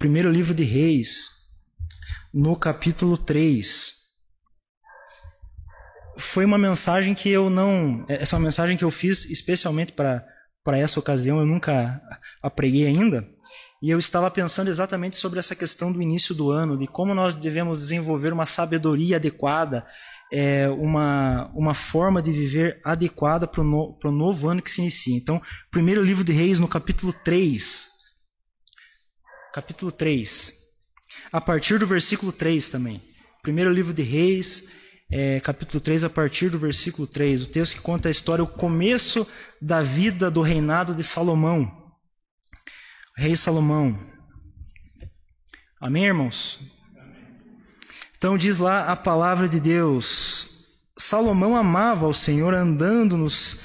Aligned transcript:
Primeiro 0.00 0.30
livro 0.32 0.54
de 0.54 0.64
Reis, 0.64 1.28
no 2.32 2.56
capítulo 2.56 3.18
3. 3.18 3.92
Foi 6.18 6.42
uma 6.42 6.56
mensagem 6.56 7.12
que 7.12 7.28
eu 7.28 7.50
não. 7.50 8.06
Essa 8.08 8.34
é 8.34 8.38
uma 8.38 8.46
mensagem 8.46 8.78
que 8.78 8.84
eu 8.84 8.90
fiz 8.90 9.26
especialmente 9.26 9.92
para 9.92 10.24
essa 10.72 10.98
ocasião, 10.98 11.38
eu 11.38 11.44
nunca 11.44 12.00
a 12.42 12.48
preguei 12.48 12.86
ainda. 12.86 13.28
E 13.82 13.90
eu 13.90 13.98
estava 13.98 14.30
pensando 14.30 14.68
exatamente 14.68 15.18
sobre 15.18 15.38
essa 15.38 15.54
questão 15.54 15.92
do 15.92 16.00
início 16.00 16.34
do 16.34 16.50
ano, 16.50 16.78
de 16.78 16.86
como 16.86 17.14
nós 17.14 17.34
devemos 17.34 17.80
desenvolver 17.80 18.32
uma 18.32 18.46
sabedoria 18.46 19.16
adequada, 19.16 19.86
é, 20.32 20.66
uma, 20.70 21.52
uma 21.54 21.74
forma 21.74 22.22
de 22.22 22.32
viver 22.32 22.80
adequada 22.82 23.46
para 23.46 23.60
o 23.60 23.64
no, 23.64 23.98
novo 24.10 24.48
ano 24.48 24.62
que 24.62 24.70
se 24.70 24.80
inicia. 24.80 25.14
Então, 25.14 25.42
primeiro 25.70 26.02
livro 26.02 26.24
de 26.24 26.32
Reis, 26.32 26.58
no 26.58 26.66
capítulo 26.66 27.12
3. 27.12 27.99
Capítulo 29.52 29.90
3. 29.90 30.52
A 31.32 31.40
partir 31.40 31.78
do 31.78 31.86
versículo 31.86 32.30
3 32.30 32.68
também. 32.68 33.02
Primeiro 33.42 33.72
livro 33.72 33.92
de 33.92 34.02
Reis, 34.02 34.70
é, 35.10 35.40
capítulo 35.40 35.80
3, 35.80 36.04
a 36.04 36.10
partir 36.10 36.50
do 36.50 36.58
versículo 36.58 37.06
3. 37.06 37.42
O 37.42 37.46
texto 37.48 37.74
que 37.74 37.80
conta 37.80 38.06
a 38.06 38.10
história, 38.12 38.44
o 38.44 38.48
começo 38.48 39.26
da 39.60 39.82
vida 39.82 40.30
do 40.30 40.40
reinado 40.40 40.94
de 40.94 41.02
Salomão. 41.02 41.68
Rei 43.16 43.34
Salomão. 43.34 43.98
Amém, 45.80 46.04
irmãos? 46.04 46.60
Então 48.16 48.38
diz 48.38 48.58
lá 48.58 48.92
a 48.92 48.94
palavra 48.94 49.48
de 49.48 49.58
Deus. 49.58 50.68
Salomão 50.96 51.56
amava 51.56 52.06
o 52.06 52.14
Senhor 52.14 52.54
andando 52.54 53.16
nos, 53.16 53.62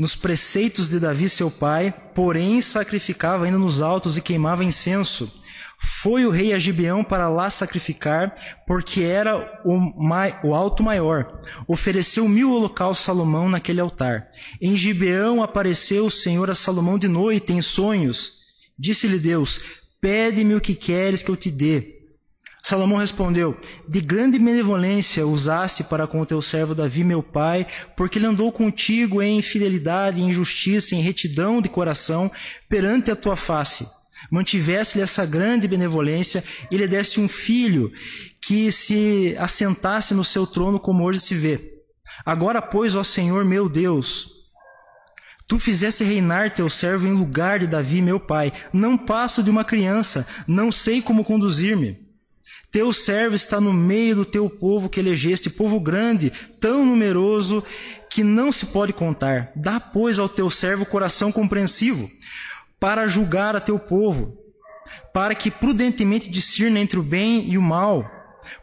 nos 0.00 0.16
preceitos 0.16 0.88
de 0.88 0.98
Davi, 0.98 1.28
seu 1.28 1.50
pai, 1.50 1.94
porém 2.14 2.60
sacrificava 2.62 3.44
ainda 3.44 3.58
nos 3.58 3.82
altos 3.82 4.16
e 4.16 4.22
queimava 4.22 4.64
incenso. 4.64 5.30
Foi 5.78 6.24
o 6.24 6.30
rei 6.30 6.52
a 6.54 6.58
Gibeão 6.58 7.04
para 7.04 7.28
lá 7.28 7.50
sacrificar, 7.50 8.34
porque 8.66 9.02
era 9.02 9.60
o, 9.64 9.78
mai, 9.78 10.38
o 10.42 10.54
alto 10.54 10.82
maior. 10.82 11.40
Ofereceu 11.68 12.26
mil 12.26 12.52
holocaustos 12.52 13.04
Salomão 13.04 13.48
naquele 13.48 13.80
altar. 13.80 14.28
Em 14.60 14.74
Gibeão 14.74 15.42
apareceu 15.42 16.06
o 16.06 16.10
Senhor 16.10 16.50
a 16.50 16.54
Salomão 16.54 16.98
de 16.98 17.06
noite 17.06 17.52
em 17.52 17.60
sonhos 17.60 18.40
Disse-lhe 18.80 19.18
Deus: 19.18 19.60
Pede-me 20.00 20.54
o 20.54 20.60
que 20.60 20.74
queres 20.74 21.22
que 21.22 21.30
eu 21.30 21.36
te 21.36 21.50
dê. 21.50 21.99
Salomão 22.62 22.98
respondeu: 22.98 23.58
De 23.88 24.00
grande 24.00 24.38
benevolência 24.38 25.26
usaste 25.26 25.84
para 25.84 26.06
com 26.06 26.20
o 26.20 26.26
teu 26.26 26.40
servo 26.42 26.74
Davi, 26.74 27.02
meu 27.02 27.22
pai, 27.22 27.66
porque 27.96 28.18
ele 28.18 28.26
andou 28.26 28.52
contigo 28.52 29.22
em 29.22 29.40
fidelidade, 29.42 30.20
em 30.20 30.32
justiça, 30.32 30.94
em 30.94 31.00
retidão 31.00 31.60
de 31.60 31.68
coração 31.68 32.30
perante 32.68 33.10
a 33.10 33.16
tua 33.16 33.36
face. 33.36 33.86
Mantivesse-lhe 34.30 35.02
essa 35.02 35.24
grande 35.24 35.66
benevolência 35.66 36.44
e 36.70 36.76
lhe 36.76 36.86
desse 36.86 37.18
um 37.18 37.28
filho 37.28 37.90
que 38.42 38.70
se 38.70 39.34
assentasse 39.38 40.14
no 40.14 40.22
seu 40.22 40.46
trono 40.46 40.78
como 40.78 41.04
hoje 41.04 41.20
se 41.20 41.34
vê. 41.34 41.72
Agora, 42.24 42.60
pois, 42.60 42.94
ó 42.94 43.02
Senhor 43.02 43.44
meu 43.44 43.68
Deus, 43.68 44.40
Tu 45.48 45.58
fizeste 45.58 46.04
reinar 46.04 46.54
teu 46.54 46.70
servo 46.70 47.08
em 47.08 47.12
lugar 47.12 47.58
de 47.58 47.66
Davi, 47.66 48.00
meu 48.00 48.20
pai. 48.20 48.52
Não 48.72 48.96
passo 48.96 49.42
de 49.42 49.50
uma 49.50 49.64
criança, 49.64 50.24
não 50.46 50.70
sei 50.70 51.02
como 51.02 51.24
conduzir-me. 51.24 52.09
Teu 52.70 52.92
servo 52.92 53.34
está 53.34 53.60
no 53.60 53.72
meio 53.72 54.16
do 54.16 54.24
teu 54.24 54.48
povo 54.48 54.88
que 54.88 55.00
elegeste, 55.00 55.50
povo 55.50 55.80
grande, 55.80 56.32
tão 56.60 56.86
numeroso 56.86 57.64
que 58.08 58.22
não 58.22 58.52
se 58.52 58.66
pode 58.66 58.92
contar. 58.92 59.50
Dá, 59.56 59.80
pois, 59.80 60.18
ao 60.18 60.28
teu 60.28 60.48
servo 60.48 60.86
coração 60.86 61.32
compreensivo, 61.32 62.08
para 62.78 63.08
julgar 63.08 63.56
a 63.56 63.60
teu 63.60 63.78
povo, 63.78 64.38
para 65.12 65.34
que 65.34 65.50
prudentemente 65.50 66.30
discirna 66.30 66.78
entre 66.78 66.98
o 66.98 67.02
bem 67.02 67.44
e 67.48 67.58
o 67.58 67.62
mal. 67.62 68.08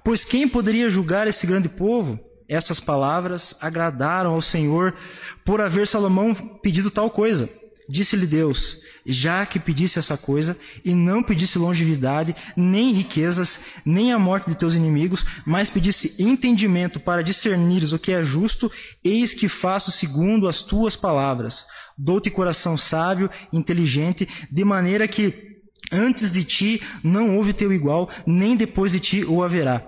Pois 0.04 0.24
quem 0.24 0.48
poderia 0.48 0.90
julgar 0.90 1.28
esse 1.28 1.46
grande 1.46 1.68
povo? 1.68 2.20
Essas 2.48 2.80
palavras 2.80 3.56
agradaram 3.60 4.34
ao 4.34 4.42
Senhor 4.42 4.96
por 5.44 5.60
haver 5.60 5.86
Salomão 5.86 6.34
pedido 6.34 6.90
tal 6.90 7.10
coisa. 7.10 7.50
Disse-lhe 7.90 8.28
Deus: 8.28 8.82
Já 9.06 9.46
que 9.46 9.60
pedisse 9.60 9.98
essa 9.98 10.18
coisa, 10.18 10.58
e 10.84 10.94
não 10.94 11.24
pedisse 11.24 11.58
longevidade, 11.58 12.36
nem 12.56 12.92
riquezas, 12.92 13.62
nem 13.86 14.12
a 14.12 14.20
morte 14.20 14.50
de 14.50 14.56
teus 14.56 14.76
inimigos, 14.76 15.26
mas 15.46 15.70
pedisse 15.70 16.22
entendimento 16.22 17.00
para 17.00 17.24
discernires 17.24 17.94
o 17.94 18.00
que 18.00 18.12
é 18.12 18.22
justo, 18.24 18.70
eis 19.04 19.34
que 19.34 19.48
faço 19.48 19.92
segundo 19.92 20.48
as 20.48 20.62
tuas 20.62 20.98
palavras. 20.98 21.66
Dou-te 21.98 22.30
coração 22.30 22.78
sábio, 22.78 23.30
inteligente, 23.54 24.28
de 24.52 24.66
maneira 24.66 25.08
que 25.08 25.58
antes 25.90 26.34
de 26.34 26.44
ti 26.44 26.82
não 27.02 27.38
houve 27.38 27.54
teu 27.54 27.72
igual, 27.72 28.10
nem 28.26 28.58
depois 28.58 28.92
de 28.92 29.00
ti 29.00 29.24
o 29.24 29.42
haverá. 29.42 29.82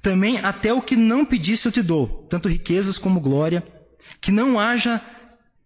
Também 0.00 0.38
até 0.38 0.72
o 0.72 0.80
que 0.80 0.96
não 0.96 1.26
pedisse 1.26 1.66
eu 1.66 1.72
te 1.72 1.82
dou, 1.82 2.26
tanto 2.30 2.48
riquezas 2.48 2.96
como 2.96 3.20
glória, 3.20 3.62
que 4.20 4.32
não 4.32 4.58
haja 4.58 5.00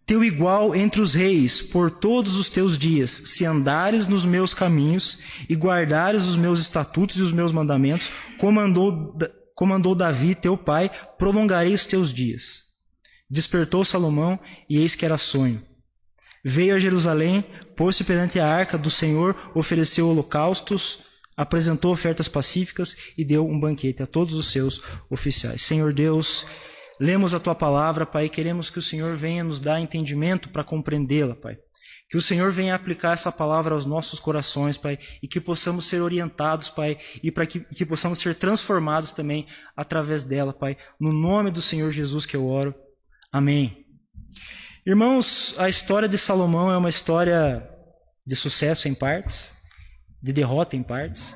teu 0.07 0.23
igual 0.23 0.75
entre 0.75 1.01
os 1.01 1.15
reis 1.15 1.61
por 1.61 1.91
todos 1.91 2.37
os 2.37 2.49
teus 2.49 2.79
dias, 2.79 3.11
se 3.11 3.45
andares 3.45 4.07
nos 4.07 4.25
meus 4.25 4.55
caminhos 4.55 5.19
e 5.49 5.55
guardares 5.55 6.25
os 6.25 6.37
meus 6.37 6.61
estatutos 6.61 7.17
e 7.17 7.23
os 7.23 7.33
meus 7.33 7.51
mandamentos, 7.51 8.11
como 8.39 8.61
andou, 8.61 9.19
como 9.57 9.75
andou 9.75 9.97
Davi, 9.97 10.37
teu 10.37 10.57
pai, 10.57 10.89
prolongarei 11.19 11.75
os 11.75 11.85
teus 11.85 12.13
dias. 12.13 12.67
Despertou 13.29 13.85
Salomão, 13.85 14.39
e 14.71 14.79
eis 14.79 14.95
que 14.95 15.05
era 15.05 15.19
sonho. 15.19 15.61
Veio 16.45 16.77
a 16.77 16.79
Jerusalém, 16.79 17.45
pôs-se 17.75 18.05
perante 18.05 18.39
a 18.39 18.47
arca 18.47 18.79
do 18.79 18.89
Senhor, 18.89 19.35
ofereceu 19.53 20.09
holocaustos, 20.09 21.01
apresentou 21.37 21.93
ofertas 21.93 22.29
pacíficas 22.29 22.97
e 23.19 23.25
deu 23.25 23.45
um 23.45 23.59
banquete 23.59 24.05
a 24.05 24.07
todos 24.07 24.35
os 24.35 24.53
seus 24.53 24.81
oficiais. 25.11 25.63
Senhor 25.63 25.93
Deus, 25.93 26.47
lemos 27.01 27.35
a 27.35 27.41
tua 27.41 27.55
palavra, 27.55 28.07
Pai, 28.07 28.27
e 28.27 28.31
queremos 28.31 28.71
que 28.71 28.79
o 28.79 28.83
Senhor 28.83 29.17
venha 29.17 29.45
nos 29.45 29.61
dar 29.61 29.81
entendimento 29.81 30.49
para 30.49 30.65
compreendê-la, 30.65 31.35
Pai. 31.35 31.59
Que 32.09 32.17
o 32.17 32.21
Senhor 32.21 32.53
venha 32.53 32.75
aplicar 32.75 33.15
essa 33.15 33.33
palavra 33.33 33.75
aos 33.75 33.85
nossos 33.85 34.21
corações, 34.21 34.77
Pai, 34.77 34.99
e 35.23 35.27
que 35.27 35.41
possamos 35.41 35.87
ser 35.87 36.01
orientados, 36.01 36.69
Pai, 36.69 36.99
e 37.23 37.33
para 37.33 37.47
que, 37.47 37.61
que 37.61 37.85
possamos 37.85 38.21
ser 38.21 38.35
transformados 38.37 39.11
também 39.11 39.47
através 39.77 40.23
dela, 40.23 40.53
Pai. 40.53 40.77
No 41.01 41.13
nome 41.13 41.51
do 41.51 41.61
Senhor 41.61 41.91
Jesus 41.91 42.25
que 42.25 42.37
eu 42.37 42.47
oro. 42.47 42.75
Amém. 43.33 43.85
Irmãos, 44.87 45.55
a 45.59 45.69
história 45.69 46.09
de 46.09 46.17
Salomão 46.17 46.71
é 46.71 46.77
uma 46.77 46.89
história 46.89 47.69
de 48.25 48.37
sucesso 48.37 48.87
em 48.87 48.95
partes, 48.95 49.53
de 50.23 50.33
derrota 50.33 50.77
em 50.77 50.83
partes. 50.83 51.35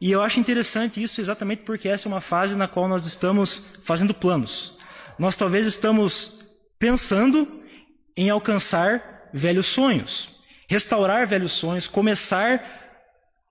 E 0.00 0.10
eu 0.10 0.20
acho 0.20 0.40
interessante 0.40 1.00
isso 1.00 1.20
exatamente 1.20 1.62
porque 1.62 1.88
essa 1.88 2.08
é 2.08 2.10
uma 2.10 2.20
fase 2.20 2.56
na 2.56 2.66
qual 2.66 2.88
nós 2.88 3.06
estamos 3.06 3.76
fazendo 3.84 4.12
planos. 4.12 4.71
Nós 5.18 5.36
talvez 5.36 5.66
estamos 5.66 6.44
pensando 6.78 7.62
em 8.16 8.30
alcançar 8.30 9.30
velhos 9.32 9.66
sonhos, 9.66 10.28
restaurar 10.68 11.26
velhos 11.26 11.52
sonhos, 11.52 11.86
começar 11.86 12.62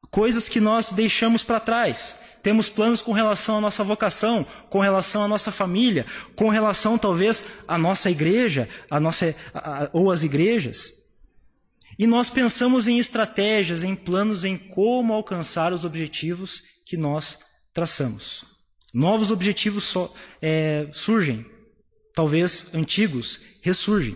coisas 0.09 0.49
que 0.49 0.59
nós 0.59 0.91
deixamos 0.91 1.43
para 1.43 1.59
trás. 1.59 2.19
Temos 2.43 2.69
planos 2.69 3.01
com 3.01 3.11
relação 3.11 3.57
à 3.57 3.61
nossa 3.61 3.83
vocação, 3.83 4.45
com 4.69 4.79
relação 4.79 5.23
à 5.23 5.27
nossa 5.27 5.51
família, 5.51 6.05
com 6.35 6.49
relação 6.49 6.97
talvez 6.97 7.45
à 7.67 7.77
nossa 7.77 8.09
igreja, 8.09 8.67
à 8.89 8.99
nossa, 8.99 9.35
ou 9.93 10.11
às 10.11 10.23
igrejas. 10.23 11.11
E 11.99 12.07
nós 12.07 12.29
pensamos 12.29 12.87
em 12.87 12.97
estratégias, 12.97 13.83
em 13.83 13.95
planos, 13.95 14.43
em 14.43 14.57
como 14.57 15.13
alcançar 15.13 15.71
os 15.71 15.85
objetivos 15.85 16.63
que 16.85 16.97
nós 16.97 17.39
traçamos. 17.73 18.50
Novos 18.93 19.31
objetivos 19.31 19.85
so, 19.85 20.13
é, 20.41 20.87
surgem, 20.91 21.45
talvez 22.13 22.73
antigos 22.73 23.39
ressurgem. 23.61 24.15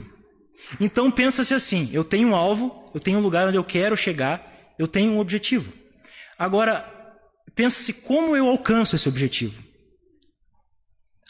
Então 0.79 1.09
pensa-se 1.09 1.53
assim: 1.53 1.89
eu 1.93 2.03
tenho 2.03 2.29
um 2.29 2.35
alvo, 2.35 2.91
eu 2.93 2.99
tenho 2.99 3.19
um 3.19 3.21
lugar 3.21 3.47
onde 3.47 3.57
eu 3.57 3.63
quero 3.63 3.95
chegar, 3.95 4.73
eu 4.77 4.87
tenho 4.87 5.11
um 5.13 5.19
objetivo. 5.19 5.71
Agora, 6.37 6.85
pensa-se 7.55 7.93
como 7.93 8.35
eu 8.35 8.47
alcanço 8.47 8.95
esse 8.95 9.07
objetivo. 9.07 9.63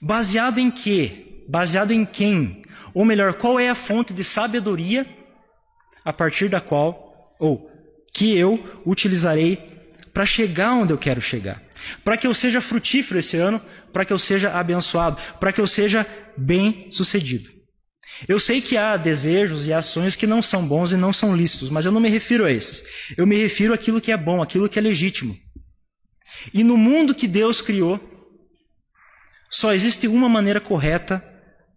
Baseado 0.01 0.57
em 0.57 0.71
quê? 0.71 1.43
Baseado 1.47 1.91
em 1.91 2.05
quem? 2.05 2.63
Ou 2.93 3.05
melhor, 3.05 3.35
qual 3.35 3.59
é 3.59 3.69
a 3.69 3.75
fonte 3.75 4.13
de 4.13 4.23
sabedoria 4.23 5.05
a 6.03 6.13
partir 6.13 6.49
da 6.49 6.61
qual, 6.61 7.35
ou 7.39 7.69
que 8.13 8.35
eu 8.37 8.63
utilizarei 8.85 9.57
para 10.13 10.25
chegar 10.25 10.73
onde 10.73 10.93
eu 10.93 10.97
quero 10.97 11.19
chegar. 11.19 11.61
Para 12.03 12.17
que 12.17 12.27
eu 12.27 12.33
seja 12.33 12.61
frutífero 12.61 13.19
esse 13.19 13.37
ano, 13.37 13.61
para 13.91 14.05
que 14.05 14.13
eu 14.13 14.19
seja 14.19 14.51
abençoado, 14.51 15.17
para 15.39 15.51
que 15.51 15.61
eu 15.61 15.67
seja 15.67 16.05
bem 16.37 16.87
sucedido. 16.91 17.49
Eu 18.27 18.39
sei 18.39 18.61
que 18.61 18.77
há 18.77 18.95
desejos 18.95 19.67
e 19.67 19.73
ações 19.73 20.15
que 20.15 20.25
não 20.25 20.41
são 20.41 20.65
bons 20.65 20.91
e 20.91 20.97
não 20.97 21.11
são 21.11 21.35
lícitos, 21.35 21.69
mas 21.69 21.85
eu 21.85 21.91
não 21.91 21.99
me 21.99 22.09
refiro 22.09 22.45
a 22.45 22.51
esses. 22.51 22.83
Eu 23.17 23.27
me 23.27 23.35
refiro 23.35 23.73
àquilo 23.73 23.99
que 23.99 24.11
é 24.11 24.17
bom, 24.17 24.41
àquilo 24.41 24.69
que 24.69 24.79
é 24.79 24.81
legítimo. 24.81 25.37
E 26.53 26.63
no 26.63 26.77
mundo 26.77 27.13
que 27.13 27.27
Deus 27.27 27.61
criou, 27.61 27.99
só 29.49 29.73
existe 29.73 30.07
uma 30.07 30.29
maneira 30.29 30.61
correta 30.61 31.23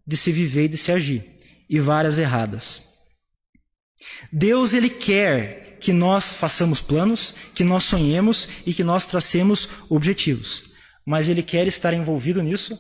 de 0.07 0.17
se 0.17 0.33
viver 0.33 0.65
e 0.65 0.69
de 0.69 0.77
se 0.77 0.91
agir, 0.91 1.25
e 1.69 1.79
várias 1.79 2.19
erradas. 2.19 2.89
Deus 4.33 4.73
ele 4.73 4.89
quer 4.89 5.68
que 5.81 5.93
nós 5.93 6.33
façamos 6.33 6.81
planos, 6.81 7.35
que 7.55 7.65
nós 7.65 7.85
sonhemos 7.85 8.49
e 8.67 8.73
que 8.73 8.85
nós 8.85 9.07
tracemos 9.07 9.69
objetivos. 9.89 10.73
Mas 11.07 11.29
Ele 11.29 11.43
quer 11.43 11.67
estar 11.67 11.95
envolvido 11.95 12.43
nisso 12.43 12.79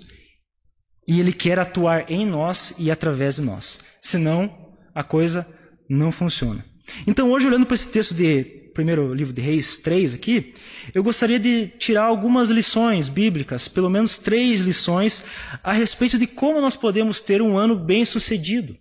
e 1.07 1.21
Ele 1.21 1.33
quer 1.33 1.59
atuar 1.59 2.11
em 2.11 2.27
nós 2.27 2.75
e 2.79 2.91
através 2.91 3.37
de 3.37 3.43
nós. 3.43 3.81
Senão, 4.03 4.75
a 4.95 5.03
coisa 5.03 5.47
não 5.89 6.13
funciona. 6.13 6.65
Então, 7.07 7.31
hoje, 7.31 7.47
olhando 7.47 7.67
para 7.67 7.75
esse 7.75 7.89
texto 7.89 8.15
de 8.15 8.59
primeiro 8.75 9.13
livro 9.13 9.33
de 9.33 9.43
Reis 9.43 9.79
3 9.79 10.15
aqui, 10.15 10.55
eu 10.95 11.03
gostaria 11.03 11.39
de 11.39 11.67
tirar 11.79 12.05
algumas 12.05 12.49
lições 12.49 13.09
bíblicas, 13.09 13.67
pelo 13.67 13.91
menos 13.91 14.19
três 14.19 14.61
lições, 14.61 15.25
a 15.65 15.73
respeito 15.73 16.17
de 16.17 16.27
como 16.27 16.61
nós 16.61 16.77
podemos 16.77 17.21
ter 17.21 17.43
um 17.43 17.59
ano 17.59 17.75
bem 17.75 18.05
sucedido. 18.05 18.77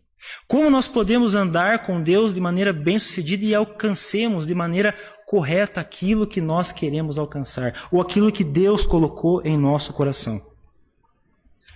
Como 0.47 0.69
nós 0.69 0.87
podemos 0.87 1.35
andar 1.35 1.79
com 1.79 2.01
Deus 2.01 2.33
de 2.33 2.39
maneira 2.39 2.71
bem 2.71 2.97
sucedida 2.97 3.45
e 3.45 3.53
alcancemos 3.53 4.47
de 4.47 4.55
maneira 4.55 4.95
correta 5.25 5.81
aquilo 5.81 6.25
que 6.25 6.39
nós 6.39 6.71
queremos 6.71 7.17
alcançar, 7.17 7.87
ou 7.91 7.99
aquilo 8.01 8.31
que 8.31 8.45
Deus 8.45 8.85
colocou 8.85 9.41
em 9.43 9.57
nosso 9.57 9.91
coração. 9.91 10.41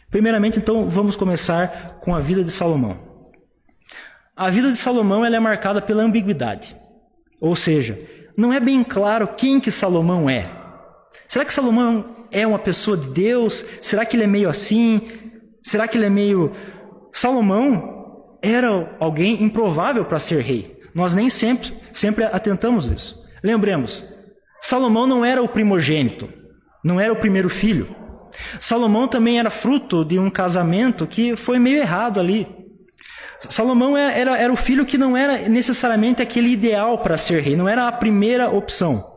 Primeiramente, 0.10 0.58
então, 0.58 0.90
vamos 0.90 1.16
começar 1.16 2.00
com 2.02 2.16
a 2.16 2.20
vida 2.20 2.44
de 2.44 2.52
Salomão. 2.52 2.98
A 4.36 4.50
vida 4.50 4.72
de 4.72 4.78
Salomão 4.78 5.26
ela 5.26 5.36
é 5.36 5.40
marcada 5.40 5.82
pela 5.82 6.04
ambiguidade. 6.04 6.76
Ou 7.40 7.56
seja, 7.56 8.00
não 8.38 8.54
é 8.54 8.60
bem 8.60 8.84
claro 8.84 9.28
quem 9.28 9.60
que 9.60 9.72
Salomão 9.72 10.30
é. 10.30 10.50
Será 11.28 11.44
que 11.44 11.54
Salomão 11.54 12.28
é 12.32 12.48
uma 12.48 12.60
pessoa 12.60 12.96
de 12.96 13.08
Deus? 13.08 13.66
Será 13.82 14.06
que 14.06 14.16
ele 14.16 14.24
é 14.24 14.28
meio 14.28 14.50
assim? 14.50 15.10
Será 15.64 15.88
que 15.88 15.98
ele 15.98 16.06
é 16.06 16.10
meio. 16.10 16.54
Salomão 17.12 18.01
era 18.42 18.96
alguém 19.00 19.44
improvável 19.44 20.06
para 20.06 20.20
ser 20.20 20.42
rei. 20.42 20.80
Nós 20.94 21.16
nem 21.16 21.30
sempre, 21.30 21.74
sempre 21.94 22.26
atentamos 22.26 22.88
isso. 22.88 23.24
Lembremos, 23.44 24.08
Salomão 24.62 25.08
não 25.08 25.24
era 25.24 25.42
o 25.42 25.48
primogênito, 25.48 26.30
não 26.84 27.00
era 27.00 27.14
o 27.14 27.16
primeiro 27.16 27.50
filho. 27.50 27.96
Salomão 28.60 29.08
também 29.08 29.40
era 29.40 29.50
fruto 29.50 30.06
de 30.06 30.18
um 30.20 30.30
casamento 30.30 31.08
que 31.08 31.36
foi 31.36 31.60
meio 31.60 31.78
errado 31.78 32.20
ali. 32.20 32.48
Salomão 33.50 33.98
era, 33.98 34.14
era, 34.14 34.38
era 34.38 34.54
o 34.54 34.58
filho 34.58 34.86
que 34.86 34.98
não 34.98 35.18
era 35.18 35.50
necessariamente 35.50 36.22
aquele 36.22 36.50
ideal 36.50 36.98
para 36.98 37.18
ser 37.18 37.42
rei, 37.42 37.56
não 37.56 37.68
era 37.68 37.88
a 37.88 37.92
primeira 37.92 38.50
opção. 38.50 39.10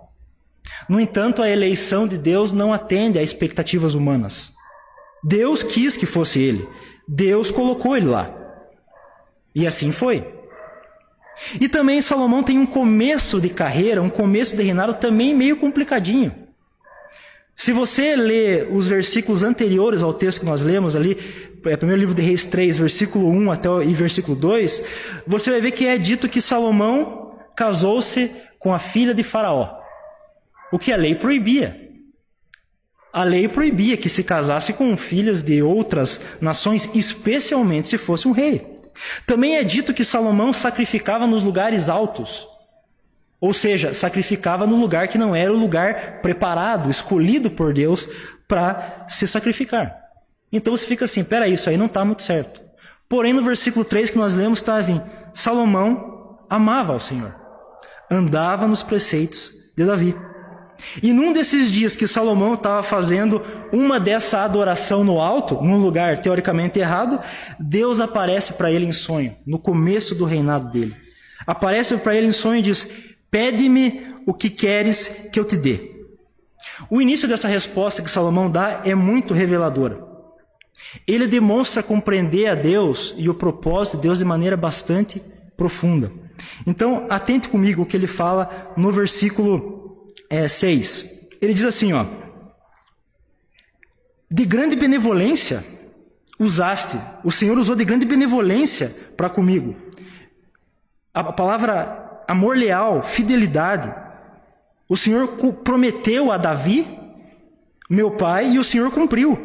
No 0.88 0.98
entanto, 0.98 1.42
a 1.42 1.48
eleição 1.48 2.06
de 2.06 2.16
Deus 2.16 2.52
não 2.52 2.72
atende 2.72 3.18
a 3.18 3.22
expectativas 3.22 3.94
humanas. 3.94 4.52
Deus 5.22 5.62
quis 5.62 5.96
que 5.96 6.06
fosse 6.06 6.40
ele. 6.40 6.68
Deus 7.08 7.50
colocou 7.50 7.96
ele 7.96 8.06
lá. 8.06 8.43
E 9.54 9.66
assim 9.66 9.92
foi. 9.92 10.26
E 11.60 11.68
também 11.68 12.00
Salomão 12.00 12.42
tem 12.42 12.58
um 12.58 12.66
começo 12.66 13.40
de 13.40 13.50
carreira, 13.50 14.02
um 14.02 14.10
começo 14.10 14.56
de 14.56 14.62
reinado 14.62 14.94
também 14.94 15.34
meio 15.34 15.56
complicadinho. 15.56 16.34
Se 17.56 17.72
você 17.72 18.16
ler 18.16 18.68
os 18.72 18.88
versículos 18.88 19.42
anteriores 19.42 20.02
ao 20.02 20.12
texto 20.12 20.40
que 20.40 20.46
nós 20.46 20.60
lemos 20.60 20.96
ali, 20.96 21.16
é 21.64 21.76
primeiro 21.76 22.00
livro 22.00 22.14
de 22.14 22.22
Reis 22.22 22.44
3, 22.44 22.76
versículo 22.76 23.28
1 23.28 23.52
até 23.52 23.68
e 23.84 23.94
versículo 23.94 24.36
2, 24.36 24.82
você 25.26 25.50
vai 25.50 25.60
ver 25.60 25.70
que 25.70 25.86
é 25.86 25.96
dito 25.96 26.28
que 26.28 26.40
Salomão 26.40 27.38
casou-se 27.56 28.30
com 28.58 28.74
a 28.74 28.78
filha 28.78 29.14
de 29.14 29.22
Faraó. 29.22 29.78
O 30.72 30.78
que 30.78 30.92
a 30.92 30.96
lei 30.96 31.14
proibia. 31.14 31.80
A 33.12 33.22
lei 33.22 33.46
proibia 33.46 33.96
que 33.96 34.08
se 34.08 34.24
casasse 34.24 34.72
com 34.72 34.96
filhas 34.96 35.40
de 35.40 35.62
outras 35.62 36.20
nações, 36.40 36.90
especialmente 36.92 37.86
se 37.86 37.96
fosse 37.96 38.26
um 38.26 38.32
rei. 38.32 38.73
Também 39.26 39.56
é 39.56 39.64
dito 39.64 39.94
que 39.94 40.04
Salomão 40.04 40.52
sacrificava 40.52 41.26
nos 41.26 41.42
lugares 41.42 41.88
altos. 41.88 42.46
Ou 43.40 43.52
seja, 43.52 43.92
sacrificava 43.92 44.66
no 44.66 44.76
lugar 44.76 45.08
que 45.08 45.18
não 45.18 45.34
era 45.34 45.52
o 45.52 45.56
lugar 45.56 46.20
preparado, 46.22 46.88
escolhido 46.88 47.50
por 47.50 47.74
Deus 47.74 48.08
para 48.48 49.06
se 49.08 49.26
sacrificar. 49.26 49.94
Então 50.50 50.76
você 50.76 50.86
fica 50.86 51.04
assim, 51.04 51.24
peraí, 51.24 51.52
isso 51.52 51.68
aí 51.68 51.76
não 51.76 51.86
está 51.86 52.04
muito 52.04 52.22
certo. 52.22 52.62
Porém, 53.08 53.32
no 53.32 53.42
versículo 53.42 53.84
3 53.84 54.10
que 54.10 54.16
nós 54.16 54.34
lemos, 54.34 54.60
está 54.60 54.76
assim: 54.76 55.00
Salomão 55.34 56.38
amava 56.48 56.92
ao 56.92 57.00
Senhor, 57.00 57.34
andava 58.10 58.66
nos 58.66 58.82
preceitos 58.82 59.50
de 59.76 59.84
Davi. 59.84 60.16
E 61.02 61.12
num 61.12 61.32
desses 61.32 61.70
dias 61.70 61.96
que 61.96 62.06
Salomão 62.06 62.54
estava 62.54 62.82
fazendo 62.82 63.42
uma 63.72 63.98
dessa 63.98 64.42
adoração 64.42 65.04
no 65.04 65.20
alto, 65.20 65.62
num 65.62 65.78
lugar 65.78 66.18
teoricamente 66.18 66.78
errado, 66.78 67.20
Deus 67.58 68.00
aparece 68.00 68.52
para 68.54 68.70
ele 68.70 68.86
em 68.86 68.92
sonho, 68.92 69.36
no 69.46 69.58
começo 69.58 70.14
do 70.14 70.24
reinado 70.24 70.70
dele. 70.70 70.96
Aparece 71.46 71.96
para 71.96 72.14
ele 72.14 72.28
em 72.28 72.32
sonho 72.32 72.58
e 72.58 72.62
diz: 72.62 72.88
Pede-me 73.30 74.06
o 74.26 74.32
que 74.32 74.50
queres 74.50 75.08
que 75.32 75.38
eu 75.38 75.44
te 75.44 75.56
dê. 75.56 75.92
O 76.90 77.00
início 77.00 77.28
dessa 77.28 77.48
resposta 77.48 78.02
que 78.02 78.10
Salomão 78.10 78.50
dá 78.50 78.80
é 78.84 78.94
muito 78.94 79.34
reveladora. 79.34 80.02
Ele 81.06 81.26
demonstra 81.26 81.82
compreender 81.82 82.46
a 82.46 82.54
Deus 82.54 83.14
e 83.16 83.28
o 83.28 83.34
propósito 83.34 83.96
de 83.96 84.04
Deus 84.04 84.18
de 84.18 84.24
maneira 84.24 84.56
bastante 84.56 85.20
profunda. 85.56 86.10
Então, 86.66 87.06
atente 87.10 87.48
comigo 87.48 87.82
o 87.82 87.86
que 87.86 87.96
ele 87.96 88.06
fala 88.06 88.72
no 88.76 88.90
versículo 88.90 89.83
é, 90.34 90.48
6. 90.48 91.28
Ele 91.40 91.54
diz 91.54 91.64
assim, 91.64 91.92
ó. 91.92 92.04
De 94.28 94.44
grande 94.44 94.74
benevolência 94.74 95.64
usaste, 96.38 96.98
o 97.22 97.30
Senhor 97.30 97.56
usou 97.56 97.76
de 97.76 97.84
grande 97.84 98.04
benevolência 98.04 98.94
para 99.16 99.30
comigo. 99.30 99.76
A 101.12 101.32
palavra 101.32 102.22
amor 102.26 102.56
leal, 102.56 103.02
fidelidade. 103.02 103.94
O 104.88 104.96
Senhor 104.96 105.28
prometeu 105.62 106.32
a 106.32 106.36
Davi, 106.36 106.88
meu 107.88 108.10
pai, 108.10 108.52
e 108.52 108.58
o 108.58 108.64
Senhor 108.64 108.90
cumpriu. 108.90 109.38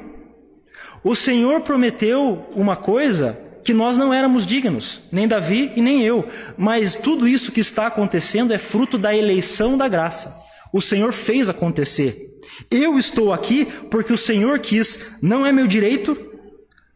O 1.04 1.16
Senhor 1.16 1.62
prometeu 1.62 2.50
uma 2.56 2.76
coisa 2.76 3.40
que 3.64 3.74
nós 3.74 3.96
não 3.96 4.12
éramos 4.12 4.46
dignos, 4.46 5.04
nem 5.12 5.28
Davi 5.28 5.72
e 5.76 5.82
nem 5.82 6.02
eu, 6.02 6.28
mas 6.58 6.96
tudo 6.96 7.28
isso 7.28 7.52
que 7.52 7.60
está 7.60 7.86
acontecendo 7.86 8.52
é 8.52 8.58
fruto 8.58 8.98
da 8.98 9.16
eleição 9.16 9.78
da 9.78 9.88
graça. 9.88 10.49
O 10.74 10.82
Senhor 10.82 11.12
fez 11.12 11.50
acontecer. 11.50 12.40
Eu 12.70 12.98
estou 12.98 13.32
aqui 13.34 13.66
porque 13.90 14.14
o 14.14 14.18
Senhor 14.18 14.60
quis, 14.60 15.00
não 15.22 15.46
é 15.46 15.52
meu 15.52 15.68
direito, 15.68 16.30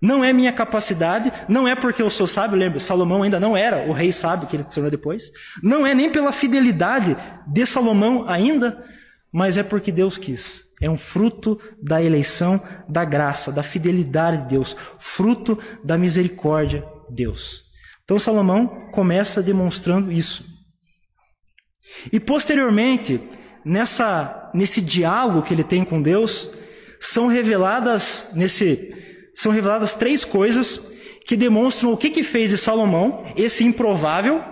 não 0.02 0.22
é 0.22 0.34
minha 0.34 0.52
capacidade, 0.52 1.32
não 1.48 1.66
é 1.66 1.76
porque 1.76 2.02
eu 2.02 2.10
sou 2.10 2.28
sábio, 2.28 2.58
lembra, 2.58 2.78
Salomão 2.78 3.24
ainda 3.24 3.40
não 3.40 3.56
era 3.56 3.88
o 3.90 3.94
rei 3.94 4.12
sábio 4.12 4.48
que 4.48 4.58
ele 4.58 4.64
se 4.64 4.76
tornou 4.76 4.92
depois. 4.92 5.32
Não 5.62 5.88
é 5.88 5.96
nem 5.96 6.12
pela 6.12 6.34
fidelidade 6.34 7.16
de 7.48 7.66
Salomão 7.66 8.26
ainda, 8.28 8.84
mas 9.32 9.58
é 9.58 9.64
porque 9.64 9.94
Deus 9.94 10.18
quis. 10.18 10.74
É 10.82 10.90
um 10.90 10.98
fruto 10.98 11.58
da 11.82 12.04
eleição, 12.04 12.62
da 12.90 13.06
graça, 13.06 13.50
da 13.50 13.64
fidelidade 13.64 14.44
de 14.44 14.50
Deus, 14.50 14.76
fruto 15.00 15.58
da 15.82 15.98
misericórdia 15.98 16.86
de 17.10 17.24
Deus. 17.24 17.64
Então 18.04 18.20
Salomão 18.20 18.90
começa 18.92 19.42
demonstrando 19.42 20.12
isso. 20.12 20.44
E 22.12 22.20
posteriormente, 22.20 23.22
nessa 23.66 24.52
nesse 24.54 24.82
diálogo 24.82 25.42
que 25.42 25.54
ele 25.54 25.64
tem 25.64 25.84
com 25.84 26.02
Deus, 26.02 26.50
são 27.00 27.28
reveladas 27.28 28.30
nesse 28.34 28.96
são 29.36 29.52
reveladas 29.52 29.94
três 29.94 30.24
coisas 30.24 30.92
que 31.26 31.36
demonstram 31.36 31.92
o 31.92 31.98
que, 31.98 32.10
que 32.10 32.24
fez 32.24 32.52
de 32.52 32.58
Salomão, 32.58 33.24
esse 33.36 33.64
improvável, 33.64 34.44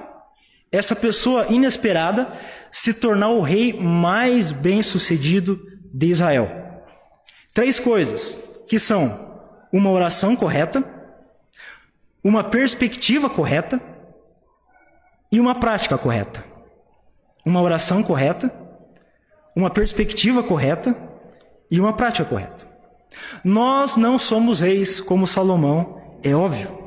essa 0.72 0.96
pessoa 0.96 1.48
inesperada, 1.50 2.32
se 2.72 2.94
tornar 2.94 3.30
o 3.30 3.41
rei 3.41 3.74
mais 3.74 4.51
bem 4.51 4.82
sucedido 4.82 5.60
de 5.94 6.08
Israel. 6.08 6.50
Três 7.53 7.80
coisas 7.80 8.39
que 8.68 8.80
são 8.80 9.32
uma 9.72 9.89
oração 9.89 10.36
correta, 10.36 10.84
uma 12.24 12.44
perspectiva 12.44 13.30
correta 13.30 13.82
e 15.32 15.39
uma 15.39 15.56
prática 15.56 15.98
correta. 15.98 16.44
Uma 17.46 17.62
oração 17.62 18.03
correta, 18.03 18.53
uma 19.55 19.70
perspectiva 19.70 20.43
correta 20.43 20.96
e 21.70 21.79
uma 21.79 21.93
prática 21.93 22.25
correta. 22.25 22.67
Nós 23.43 23.98
não 23.98 24.17
somos 24.17 24.60
reis 24.60 25.00
como 25.00 25.27
Salomão, 25.27 26.20
é 26.24 26.36
óbvio. 26.36 26.79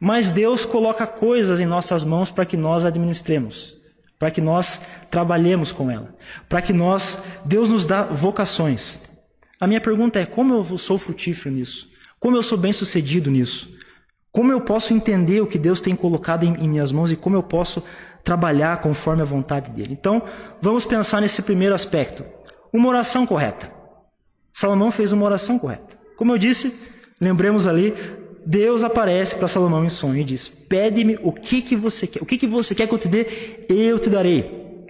Mas 0.00 0.30
Deus 0.30 0.64
coloca 0.64 1.06
coisas 1.06 1.60
em 1.60 1.66
nossas 1.66 2.04
mãos 2.04 2.30
para 2.30 2.44
que 2.44 2.56
nós 2.56 2.84
administremos, 2.84 3.76
para 4.18 4.30
que 4.30 4.40
nós 4.40 4.80
trabalhemos 5.10 5.72
com 5.72 5.90
ela, 5.90 6.14
para 6.48 6.60
que 6.60 6.72
nós, 6.72 7.20
Deus 7.44 7.68
nos 7.68 7.86
dá 7.86 8.02
vocações. 8.02 9.00
A 9.58 9.66
minha 9.66 9.80
pergunta 9.80 10.20
é: 10.20 10.26
como 10.26 10.54
eu 10.54 10.78
sou 10.78 10.98
frutífero 10.98 11.54
nisso? 11.54 11.88
Como 12.18 12.36
eu 12.36 12.42
sou 12.42 12.58
bem-sucedido 12.58 13.30
nisso? 13.30 13.74
Como 14.30 14.52
eu 14.52 14.60
posso 14.60 14.92
entender 14.92 15.40
o 15.40 15.46
que 15.46 15.58
Deus 15.58 15.80
tem 15.80 15.96
colocado 15.96 16.44
em, 16.44 16.54
em 16.56 16.68
minhas 16.68 16.92
mãos 16.92 17.10
e 17.10 17.16
como 17.16 17.36
eu 17.36 17.42
posso 17.42 17.82
trabalhar 18.26 18.80
conforme 18.80 19.22
a 19.22 19.24
vontade 19.24 19.70
dele? 19.70 19.96
Então, 19.98 20.22
vamos 20.60 20.84
pensar 20.84 21.22
nesse 21.22 21.40
primeiro 21.40 21.74
aspecto. 21.74 22.24
Uma 22.72 22.88
oração 22.88 23.24
correta. 23.24 23.72
Salomão 24.52 24.90
fez 24.90 25.12
uma 25.12 25.24
oração 25.24 25.58
correta. 25.58 25.96
Como 26.16 26.32
eu 26.32 26.38
disse, 26.38 26.74
lembremos 27.20 27.66
ali 27.66 27.94
Deus 28.46 28.84
aparece 28.84 29.34
para 29.34 29.48
Salomão 29.48 29.84
em 29.84 29.88
sonho 29.88 30.20
e 30.20 30.24
diz: 30.24 30.48
Pede-me 30.48 31.18
o 31.20 31.32
que, 31.32 31.60
que 31.60 31.74
você 31.74 32.06
quer. 32.06 32.22
O 32.22 32.26
que, 32.26 32.38
que 32.38 32.46
você 32.46 32.76
quer 32.76 32.86
que 32.86 32.94
eu 32.94 32.98
te 32.98 33.08
dê? 33.08 33.26
Eu 33.68 33.98
te 33.98 34.08
darei. 34.08 34.86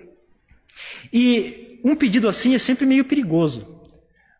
E 1.11 1.81
um 1.83 1.97
pedido 1.97 2.29
assim 2.29 2.55
é 2.55 2.59
sempre 2.59 2.85
meio 2.85 3.07
perigoso. 3.07 3.75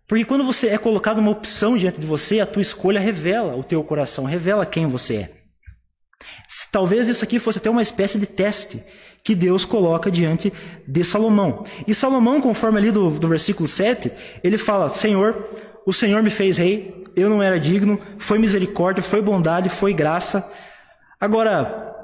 Porque 0.07 0.25
quando 0.25 0.45
você 0.45 0.69
é 0.69 0.77
colocado 0.77 1.19
uma 1.19 1.31
opção 1.31 1.79
diante 1.79 1.99
de 1.99 2.07
você, 2.07 2.41
a 2.41 2.47
tua 2.47 2.61
escolha 2.61 3.01
revela 3.01 3.57
o 3.57 3.65
teu 3.65 3.83
coração, 3.83 4.25
revela 4.25 4.67
quem 4.67 4.87
você 4.87 5.15
é. 5.15 5.36
Talvez 6.73 7.09
isso 7.09 7.25
aqui 7.25 7.39
fosse 7.39 7.59
até 7.59 7.69
uma 7.69 7.83
espécie 7.83 8.19
de 8.19 8.27
teste 8.27 8.83
que 9.23 9.35
Deus 9.35 9.65
coloca 9.65 10.11
diante 10.11 10.53
de 10.87 11.05
Salomão. 11.05 11.65
E 11.87 11.95
Salomão, 11.95 12.41
conforme 12.41 12.79
ali 12.79 12.91
do, 12.91 13.11
do 13.11 13.29
versículo 13.29 13.69
7, 13.69 14.13
ele 14.43 14.57
fala: 14.57 14.89
Senhor, 14.91 15.49
o 15.85 15.93
Senhor 15.93 16.23
me 16.23 16.31
fez 16.31 16.59
rei, 16.59 17.05
eu 17.17 17.29
não 17.29 17.43
era 17.43 17.59
digno, 17.59 18.01
foi 18.19 18.39
misericórdia, 18.39 19.03
foi 19.03 19.21
bondade, 19.21 19.69
foi 19.69 19.93
graça. 19.93 20.49
Agora, 21.21 21.95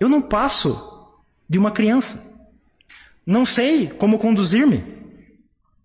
eu 0.00 0.08
não 0.08 0.20
passo 0.20 1.16
de 1.48 1.58
uma 1.58 1.70
criança. 1.70 2.22
Não 3.26 3.44
sei 3.44 3.88
como 3.88 4.18
conduzir-me. 4.18 4.97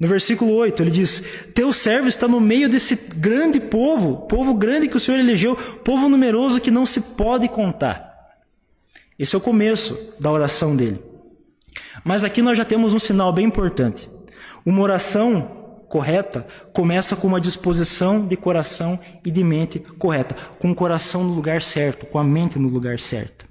No 0.03 0.09
versículo 0.09 0.53
8, 0.55 0.83
ele 0.83 0.91
diz: 0.91 1.23
Teu 1.55 1.71
servo 1.71 2.09
está 2.09 2.27
no 2.27 2.41
meio 2.41 2.67
desse 2.67 2.93
grande 3.15 3.57
povo, 3.57 4.27
povo 4.27 4.53
grande 4.53 4.89
que 4.89 4.97
o 4.97 4.99
Senhor 4.99 5.17
elegeu, 5.17 5.55
povo 5.55 6.09
numeroso 6.09 6.59
que 6.59 6.69
não 6.69 6.85
se 6.85 6.99
pode 6.99 7.47
contar. 7.47 8.13
Esse 9.17 9.33
é 9.33 9.37
o 9.37 9.41
começo 9.41 9.97
da 10.19 10.29
oração 10.29 10.75
dele. 10.75 11.01
Mas 12.03 12.25
aqui 12.25 12.41
nós 12.41 12.57
já 12.57 12.65
temos 12.65 12.93
um 12.93 12.99
sinal 12.99 13.31
bem 13.31 13.45
importante. 13.45 14.09
Uma 14.65 14.81
oração 14.81 15.85
correta 15.87 16.45
começa 16.73 17.15
com 17.15 17.25
uma 17.25 17.39
disposição 17.39 18.27
de 18.27 18.35
coração 18.35 18.99
e 19.25 19.31
de 19.31 19.41
mente 19.41 19.79
correta, 19.79 20.35
com 20.59 20.69
o 20.69 20.75
coração 20.75 21.23
no 21.23 21.33
lugar 21.33 21.61
certo, 21.61 22.05
com 22.07 22.19
a 22.19 22.23
mente 22.25 22.59
no 22.59 22.67
lugar 22.67 22.99
certo. 22.99 23.47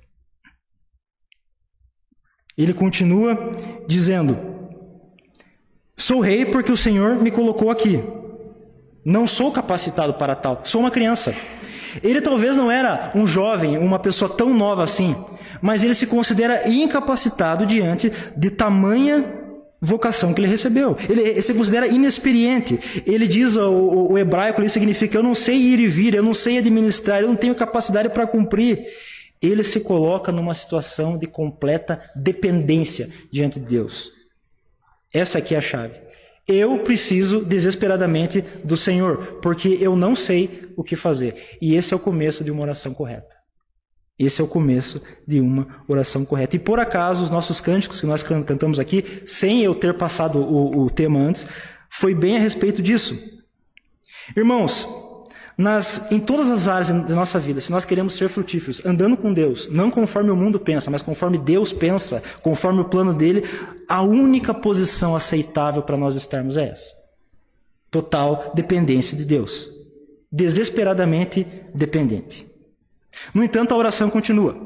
Ele 2.58 2.74
continua 2.74 3.56
dizendo: 3.88 4.51
Sou 6.12 6.20
rei 6.20 6.44
porque 6.44 6.70
o 6.70 6.76
Senhor 6.76 7.16
me 7.16 7.30
colocou 7.30 7.70
aqui. 7.70 8.04
Não 9.02 9.26
sou 9.26 9.50
capacitado 9.50 10.12
para 10.12 10.34
tal. 10.34 10.60
Sou 10.62 10.82
uma 10.82 10.90
criança. 10.90 11.34
Ele 12.02 12.20
talvez 12.20 12.54
não 12.54 12.70
era 12.70 13.10
um 13.14 13.26
jovem, 13.26 13.78
uma 13.78 13.98
pessoa 13.98 14.30
tão 14.30 14.52
nova 14.52 14.82
assim, 14.82 15.16
mas 15.62 15.82
ele 15.82 15.94
se 15.94 16.06
considera 16.06 16.68
incapacitado 16.68 17.64
diante 17.64 18.12
de 18.36 18.50
tamanha 18.50 19.24
vocação 19.80 20.34
que 20.34 20.42
ele 20.42 20.48
recebeu. 20.48 20.98
Ele, 21.08 21.40
se 21.40 21.54
considera 21.54 21.86
inexperiente. 21.86 22.78
Ele 23.06 23.26
diz, 23.26 23.56
o, 23.56 23.70
o, 23.70 24.12
o 24.12 24.18
hebraico 24.18 24.60
ali 24.60 24.68
significa: 24.68 25.16
eu 25.16 25.22
não 25.22 25.34
sei 25.34 25.56
ir 25.56 25.80
e 25.80 25.88
vir, 25.88 26.12
eu 26.12 26.22
não 26.22 26.34
sei 26.34 26.58
administrar, 26.58 27.22
eu 27.22 27.28
não 27.28 27.36
tenho 27.36 27.54
capacidade 27.54 28.10
para 28.10 28.26
cumprir. 28.26 28.84
Ele 29.40 29.64
se 29.64 29.80
coloca 29.80 30.30
numa 30.30 30.52
situação 30.52 31.16
de 31.16 31.26
completa 31.26 31.98
dependência 32.14 33.08
diante 33.32 33.58
de 33.58 33.64
Deus. 33.64 34.20
Essa 35.12 35.38
aqui 35.38 35.54
é 35.54 35.58
a 35.58 35.62
chave. 35.62 35.94
Eu 36.46 36.78
preciso 36.80 37.44
desesperadamente 37.44 38.42
do 38.64 38.76
Senhor, 38.76 39.38
porque 39.40 39.78
eu 39.80 39.94
não 39.94 40.16
sei 40.16 40.72
o 40.76 40.82
que 40.82 40.96
fazer. 40.96 41.56
E 41.60 41.74
esse 41.76 41.92
é 41.92 41.96
o 41.96 42.00
começo 42.00 42.42
de 42.42 42.50
uma 42.50 42.62
oração 42.62 42.92
correta. 42.92 43.42
Esse 44.18 44.40
é 44.40 44.44
o 44.44 44.48
começo 44.48 45.02
de 45.26 45.40
uma 45.40 45.82
oração 45.88 46.24
correta. 46.24 46.56
E 46.56 46.58
por 46.58 46.78
acaso, 46.78 47.22
os 47.22 47.30
nossos 47.30 47.60
cânticos 47.60 48.00
que 48.00 48.06
nós 48.06 48.22
cantamos 48.22 48.78
aqui, 48.78 49.22
sem 49.26 49.62
eu 49.62 49.74
ter 49.74 49.96
passado 49.96 50.38
o, 50.38 50.84
o 50.84 50.90
tema 50.90 51.20
antes, 51.20 51.46
foi 51.90 52.14
bem 52.14 52.36
a 52.36 52.40
respeito 52.40 52.82
disso. 52.82 53.16
Irmãos, 54.36 54.86
nas, 55.62 56.10
em 56.10 56.18
todas 56.18 56.50
as 56.50 56.66
áreas 56.66 56.88
da 56.88 57.14
nossa 57.14 57.38
vida, 57.38 57.60
se 57.60 57.70
nós 57.70 57.84
queremos 57.84 58.14
ser 58.14 58.28
frutíferos, 58.28 58.84
andando 58.84 59.16
com 59.16 59.32
Deus, 59.32 59.68
não 59.70 59.92
conforme 59.92 60.30
o 60.30 60.36
mundo 60.36 60.58
pensa, 60.58 60.90
mas 60.90 61.02
conforme 61.02 61.38
Deus 61.38 61.72
pensa, 61.72 62.20
conforme 62.42 62.80
o 62.80 62.84
plano 62.84 63.14
dele, 63.14 63.48
a 63.88 64.02
única 64.02 64.52
posição 64.52 65.14
aceitável 65.14 65.80
para 65.80 65.96
nós 65.96 66.16
estarmos 66.16 66.56
é 66.56 66.64
essa: 66.70 66.92
total 67.92 68.50
dependência 68.54 69.16
de 69.16 69.24
Deus. 69.24 69.70
Desesperadamente 70.32 71.46
dependente. 71.72 72.44
No 73.32 73.44
entanto, 73.44 73.72
a 73.72 73.76
oração 73.76 74.10
continua. 74.10 74.56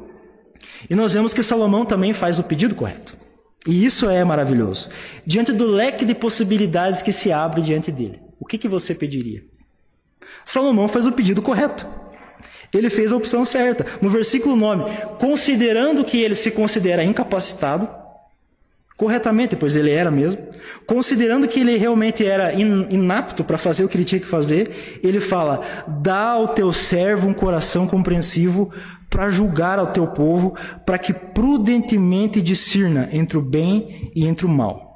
E 0.88 0.94
nós 0.94 1.12
vemos 1.12 1.34
que 1.34 1.42
Salomão 1.42 1.84
também 1.84 2.14
faz 2.14 2.38
o 2.38 2.44
pedido 2.44 2.74
correto. 2.74 3.18
E 3.66 3.84
isso 3.84 4.08
é 4.08 4.24
maravilhoso. 4.24 4.88
Diante 5.26 5.52
do 5.52 5.66
leque 5.66 6.04
de 6.04 6.14
possibilidades 6.14 7.02
que 7.02 7.12
se 7.12 7.32
abre 7.32 7.60
diante 7.60 7.90
dele, 7.90 8.20
o 8.38 8.46
que, 8.46 8.56
que 8.56 8.68
você 8.68 8.94
pediria? 8.94 9.42
Salomão 10.46 10.86
faz 10.86 11.06
o 11.06 11.12
pedido 11.12 11.42
correto. 11.42 11.86
Ele 12.72 12.88
fez 12.88 13.10
a 13.10 13.16
opção 13.16 13.44
certa. 13.44 13.84
No 14.00 14.08
versículo 14.08 14.54
9, 14.54 14.84
considerando 15.18 16.04
que 16.04 16.22
ele 16.22 16.36
se 16.36 16.52
considera 16.52 17.02
incapacitado, 17.02 17.88
corretamente, 18.96 19.56
pois 19.56 19.74
ele 19.74 19.90
era 19.90 20.10
mesmo, 20.10 20.40
considerando 20.86 21.48
que 21.48 21.60
ele 21.60 21.76
realmente 21.76 22.24
era 22.24 22.54
inapto 22.54 23.44
para 23.44 23.58
fazer 23.58 23.84
o 23.84 23.88
que 23.88 23.96
ele 23.96 24.04
tinha 24.04 24.20
que 24.20 24.26
fazer, 24.26 25.00
ele 25.02 25.20
fala: 25.20 25.62
dá 25.86 26.30
ao 26.30 26.48
teu 26.48 26.72
servo 26.72 27.28
um 27.28 27.34
coração 27.34 27.86
compreensivo 27.86 28.72
para 29.10 29.30
julgar 29.30 29.78
ao 29.78 29.92
teu 29.92 30.06
povo, 30.06 30.54
para 30.84 30.98
que 30.98 31.12
prudentemente 31.12 32.40
discirna 32.40 33.08
entre 33.12 33.36
o 33.36 33.42
bem 33.42 34.12
e 34.14 34.26
entre 34.26 34.46
o 34.46 34.48
mal. 34.48 34.86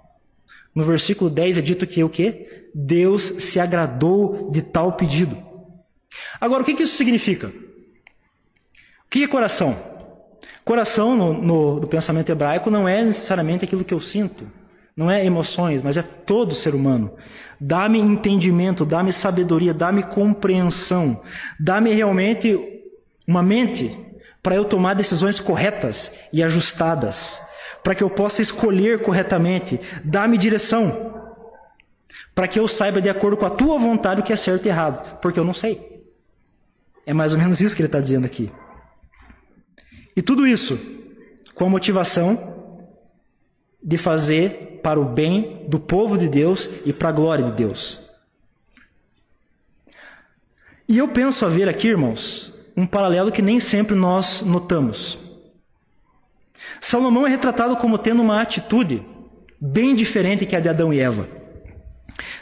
No 0.75 0.85
versículo 0.85 1.29
10 1.29 1.59
é 1.59 1.61
dito 1.61 1.87
que 1.87 2.05
o 2.05 2.09
quê? 2.09 2.50
Deus 2.75 3.23
se 3.23 3.59
agradou 3.59 4.51
de 4.51 4.63
tal 4.63 4.93
pedido. 4.93 5.37
Agora, 6.41 6.63
o 6.63 6.65
que, 6.65 6.83
isso 6.83 6.97
significa? 6.97 7.49
O 7.49 9.11
que 9.11 9.25
é 9.25 9.29
coração? 9.29 9.77
Coração, 10.65 11.17
no, 11.17 11.33
no, 11.35 11.81
no 11.81 11.87
pensamento 11.87 12.31
hebraico, 12.31 12.71
não 12.71 12.89
é 12.89 13.03
necessariamente 13.03 13.65
aquilo 13.65 13.85
que 13.85 13.95
eu 13.95 14.01
sinto, 14.01 14.47
não 14.97 15.11
é 15.11 15.25
emoções, 15.25 15.83
mas 15.83 15.97
é 15.97 16.03
todo 16.03 16.55
ser 16.55 16.75
humano. 16.75 17.13
Dá-me 17.61 17.99
entendimento, 17.99 18.85
dá-me 18.85 19.13
sabedoria, 19.13 19.75
dá-me 19.75 20.03
compreensão, 20.03 21.23
dá-me 21.59 21.93
realmente 21.93 22.59
uma 23.27 23.43
mente 23.43 23.97
para 24.43 24.55
eu 24.55 24.65
tomar 24.65 24.95
decisões 24.95 25.41
corretas 25.41 26.13
e 26.33 26.43
ajustadas, 26.43 27.41
para 27.83 27.95
que 27.95 28.03
eu 28.03 28.11
possa 28.11 28.41
escolher 28.41 29.03
corretamente, 29.03 29.81
dá-me 30.05 30.39
direção 30.39 31.20
para 32.41 32.49
que 32.49 32.59
eu 32.59 32.67
saiba 32.67 33.03
de 33.03 33.11
acordo 33.11 33.37
com 33.37 33.45
a 33.45 33.51
tua 33.51 33.79
vontade 33.79 34.23
o 34.23 34.25
que 34.25 34.33
é 34.33 34.37
certo 34.37 34.65
e 34.65 34.71
errado, 34.71 35.19
porque 35.21 35.39
eu 35.39 35.45
não 35.45 35.53
sei. 35.53 36.03
É 37.05 37.13
mais 37.13 37.35
ou 37.35 37.39
menos 37.39 37.61
isso 37.61 37.77
que 37.77 37.83
ele 37.83 37.89
está 37.89 38.01
dizendo 38.01 38.25
aqui. 38.25 38.51
E 40.17 40.23
tudo 40.23 40.47
isso 40.47 40.81
com 41.55 41.67
a 41.67 41.69
motivação 41.69 42.81
de 43.85 43.99
fazer 43.99 44.81
para 44.83 44.99
o 44.99 45.05
bem 45.05 45.67
do 45.69 45.79
povo 45.79 46.17
de 46.17 46.31
Deus 46.31 46.71
e 46.87 46.95
para 46.95 47.11
a 47.11 47.13
glória 47.13 47.45
de 47.45 47.53
Deus. 47.53 48.01
E 50.89 50.97
eu 50.97 51.09
penso 51.09 51.45
a 51.45 51.49
ver 51.51 51.69
aqui, 51.69 51.89
irmãos, 51.89 52.55
um 52.75 52.87
paralelo 52.87 53.31
que 53.31 53.43
nem 53.43 53.61
sempre 53.61 53.95
nós 53.95 54.41
notamos. 54.41 55.19
Salomão 56.81 57.27
é 57.27 57.29
retratado 57.29 57.77
como 57.77 57.99
tendo 57.99 58.23
uma 58.23 58.41
atitude 58.41 59.07
bem 59.61 59.95
diferente 59.95 60.47
que 60.47 60.57
a 60.57 60.61
de 60.61 60.71
Adão 60.71 60.91
e 60.91 61.01
Eva. 61.01 61.40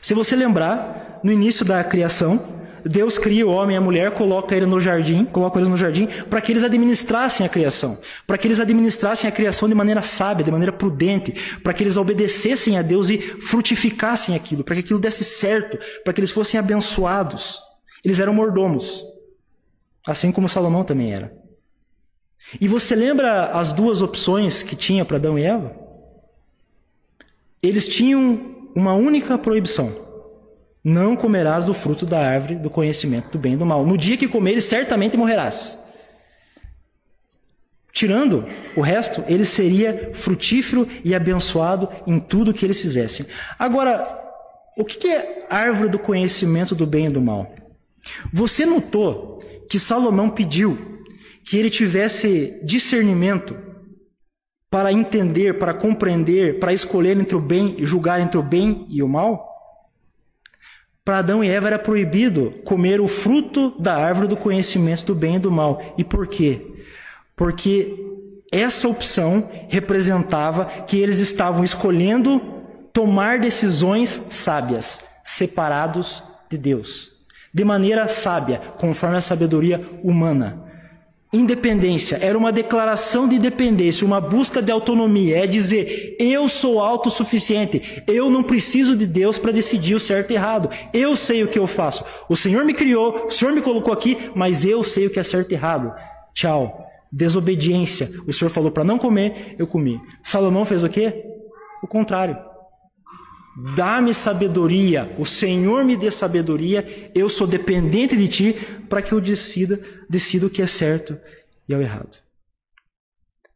Se 0.01 0.15
você 0.15 0.37
lembrar, 0.37 1.21
no 1.23 1.33
início 1.33 1.65
da 1.65 1.83
criação, 1.83 2.59
Deus 2.85 3.19
cria 3.19 3.47
o 3.47 3.51
homem 3.51 3.75
e 3.75 3.79
a 3.79 3.81
mulher, 3.81 4.13
coloca 4.13 4.55
ele 4.55 4.67
no 4.67 4.81
jardim, 4.81 5.25
coloca 5.25 5.59
eles 5.59 5.69
no 5.69 5.77
jardim 5.77 6.07
para 6.29 6.41
que 6.41 6.53
eles 6.53 6.65
administrassem 6.65 7.45
a 7.45 7.49
criação, 7.49 7.99
para 8.27 8.39
que 8.39 8.47
eles 8.47 8.61
administrassem 8.61 9.29
a 9.29 9.33
criação 9.33 9.69
de 9.69 9.75
maneira 9.75 10.01
sábia, 10.01 10.45
de 10.45 10.51
maneira 10.51 10.73
prudente, 10.73 11.59
para 11.63 11.73
que 11.73 11.83
eles 11.83 11.97
obedecessem 11.97 12.79
a 12.79 12.83
Deus 12.83 13.11
e 13.11 13.19
frutificassem 13.19 14.35
aquilo, 14.35 14.65
para 14.65 14.75
que 14.77 14.81
aquilo 14.81 14.99
desse 14.99 15.25
certo, 15.25 15.79
para 16.05 16.13
que 16.13 16.21
eles 16.21 16.31
fossem 16.31 16.59
abençoados. 16.59 17.61
Eles 18.05 18.21
eram 18.21 18.33
mordomos, 18.33 19.05
assim 20.07 20.31
como 20.31 20.49
Salomão 20.49 20.85
também 20.85 21.13
era. 21.13 21.37
E 22.61 22.67
você 22.67 22.95
lembra 22.95 23.47
as 23.47 23.73
duas 23.73 24.01
opções 24.01 24.63
que 24.63 24.75
tinha 24.75 25.05
para 25.05 25.17
Adão 25.17 25.39
e 25.39 25.43
Eva? 25.43 25.77
Eles 27.63 27.89
tinham 27.89 28.58
uma 28.75 28.95
única 28.95 29.37
proibição: 29.39 29.93
não 30.83 31.17
comerás 31.17 31.65
do 31.65 31.75
fruto 31.75 32.07
da 32.07 32.19
árvore 32.19 32.57
do 32.57 32.71
conhecimento 32.71 33.31
do 33.31 33.39
bem 33.39 33.55
e 33.55 33.57
do 33.57 33.67
mal. 33.67 33.85
No 33.85 33.97
dia 33.97 34.17
que 34.17 34.29
comeres, 34.29 34.65
certamente 34.65 35.17
morrerás. 35.17 35.79
Tirando 37.93 38.45
o 38.77 38.81
resto, 38.81 39.25
ele 39.27 39.45
seria 39.45 40.13
frutífero 40.15 40.87
e 41.03 41.15
abençoado 41.15 41.89
em 42.07 42.21
tudo 42.21 42.55
que 42.55 42.65
eles 42.65 42.81
fizessem. 42.81 43.27
Agora, 43.59 44.07
o 44.77 44.85
que 44.85 45.09
é 45.09 45.45
árvore 45.51 45.89
do 45.89 45.99
conhecimento 45.99 46.75
do 46.75 46.87
bem 46.87 47.07
e 47.07 47.11
do 47.11 47.21
mal? 47.21 47.53
Você 48.33 48.65
notou 48.65 49.43
que 49.69 49.81
Salomão 49.81 50.29
pediu 50.29 51.05
que 51.45 51.57
ele 51.57 51.71
tivesse 51.71 52.61
discernimento 52.63 53.57
para 54.71 54.93
entender, 54.93 55.59
para 55.59 55.73
compreender, 55.73 56.59
para 56.59 56.73
escolher 56.73 57.19
entre 57.19 57.35
o 57.35 57.41
bem 57.41 57.75
e 57.79 57.87
julgar 57.87 58.21
entre 58.21 58.39
o 58.39 58.43
bem 58.43 58.87
e 58.89 59.03
o 59.03 59.09
mal? 59.09 59.49
Para 61.05 61.19
Adão 61.19 61.43
e 61.43 61.49
Eva 61.49 61.69
era 61.69 61.79
proibido 61.79 62.53
comer 62.65 63.01
o 63.01 63.09
fruto 63.09 63.75
da 63.81 63.97
árvore 63.97 64.29
do 64.29 64.37
conhecimento 64.37 65.07
do 65.07 65.15
bem 65.15 65.37
e 65.37 65.39
do 65.39 65.51
mal. 65.51 65.81
E 65.97 66.05
por 66.05 66.27
quê? 66.27 66.67
Porque 67.35 67.97
essa 68.53 68.89
opção 68.89 69.49
representava 69.69 70.67
que 70.87 70.99
eles 70.99 71.19
estavam 71.19 71.65
escolhendo 71.65 72.41
tomar 72.93 73.39
decisões 73.39 74.21
sábias, 74.29 75.01
separados 75.25 76.23
de 76.51 76.59
Deus, 76.59 77.13
de 77.55 77.65
maneira 77.65 78.07
sábia, 78.07 78.61
conforme 78.77 79.17
a 79.17 79.23
sabedoria 79.23 79.81
humana. 80.03 80.68
Independência 81.31 82.19
era 82.23 82.39
uma 82.39 82.51
declaração 82.51 83.29
de 83.29 83.35
independência, 83.35 84.07
uma 84.07 84.19
busca 84.19 84.63
de 84.63 84.73
autonomia, 84.73 85.45
é 85.45 85.47
dizer: 85.47 86.17
eu 86.19 86.49
sou 86.49 86.81
autossuficiente, 86.81 88.03
eu 88.07 88.31
não 88.31 88.43
preciso 88.43 88.97
de 88.97 89.07
Deus 89.07 89.37
para 89.37 89.53
decidir 89.53 89.95
o 89.95 90.01
certo 90.01 90.31
e 90.31 90.35
errado, 90.35 90.71
eu 90.93 91.15
sei 91.15 91.45
o 91.45 91.49
que 91.49 91.59
eu 91.59 91.67
faço. 91.67 92.03
O 92.31 92.37
Senhor 92.37 92.65
me 92.65 92.73
criou, 92.73 93.27
o 93.27 93.31
Senhor 93.31 93.53
me 93.53 93.61
colocou 93.61 93.93
aqui, 93.93 94.17
mas 94.35 94.65
eu 94.65 94.83
sei 94.83 95.07
o 95.07 95.11
que 95.11 95.21
é 95.21 95.23
certo 95.23 95.51
e 95.51 95.55
errado. 95.55 95.95
Tchau. 96.33 96.87
Desobediência. 97.13 98.11
O 98.27 98.33
Senhor 98.33 98.51
falou 98.51 98.71
para 98.71 98.85
não 98.85 98.99
comer, 98.99 99.55
eu 99.59 99.67
comi. 99.67 100.01
Salomão 100.23 100.65
fez 100.65 100.83
o 100.83 100.89
quê? 100.89 101.25
O 101.83 101.87
contrário. 101.87 102.48
Dá-me 103.75 104.15
sabedoria, 104.15 105.13
o 105.19 105.27
Senhor 105.27 105.85
me 105.85 105.97
dê 105.97 106.13
sabedoria, 106.13 107.11
eu 107.13 107.29
sou 107.29 107.45
dependente 107.45 108.17
de 108.17 108.29
ti 108.29 108.53
para 108.89 109.03
que 109.03 109.11
eu 109.11 109.21
decida, 109.21 109.81
decida 110.09 110.47
o 110.47 110.51
que 110.51 110.63
é 110.63 110.67
certo 110.67 111.19
e 111.69 111.75
o 111.75 111.83
errado. 111.83 112.19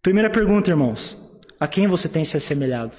Primeira 0.03 0.29
pergunta, 0.29 0.71
irmãos: 0.71 1.17
a 1.61 1.69
quem 1.69 1.87
você 1.87 2.09
tem 2.09 2.25
se 2.25 2.37
assemelhado? 2.37 2.97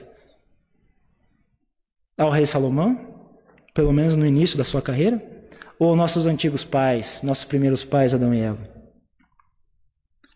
Ao 2.18 2.30
rei 2.30 2.46
Salomão, 2.46 3.34
pelo 3.74 3.92
menos 3.92 4.16
no 4.16 4.26
início 4.26 4.58
da 4.58 4.64
sua 4.64 4.82
carreira? 4.82 5.22
Ou 5.78 5.90
aos 5.90 5.98
nossos 5.98 6.26
antigos 6.26 6.64
pais, 6.64 7.20
nossos 7.22 7.44
primeiros 7.44 7.84
pais, 7.84 8.14
Adão 8.14 8.34
e 8.34 8.40
Eva? 8.40 8.66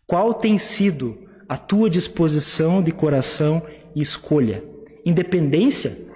Qual 0.06 0.34
tem 0.34 0.58
sido 0.58 1.18
a 1.48 1.56
tua 1.56 1.90
disposição 1.90 2.84
de 2.84 2.92
coração 2.92 3.66
e 3.96 4.02
escolha? 4.02 4.62
Independência 5.06 6.08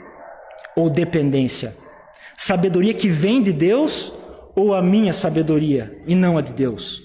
ou 0.76 0.90
dependência? 0.90 1.76
Sabedoria 2.38 2.94
que 2.94 3.08
vem 3.10 3.42
de 3.42 3.54
Deus 3.54 4.12
ou 4.56 4.74
a 4.74 4.82
minha 4.82 5.14
sabedoria 5.14 6.02
e 6.08 6.16
não 6.16 6.38
a 6.38 6.42
de 6.42 6.54
Deus? 6.54 7.04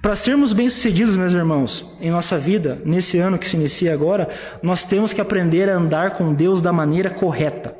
Para 0.00 0.16
sermos 0.16 0.52
bem-sucedidos, 0.52 1.16
meus 1.16 1.34
irmãos, 1.34 1.84
em 2.00 2.10
nossa 2.10 2.38
vida, 2.38 2.80
nesse 2.84 3.18
ano 3.18 3.38
que 3.38 3.46
se 3.46 3.56
inicia 3.56 3.92
agora, 3.92 4.28
nós 4.62 4.84
temos 4.84 5.12
que 5.12 5.20
aprender 5.20 5.68
a 5.68 5.76
andar 5.76 6.12
com 6.12 6.32
Deus 6.32 6.62
da 6.62 6.72
maneira 6.72 7.10
correta. 7.10 7.76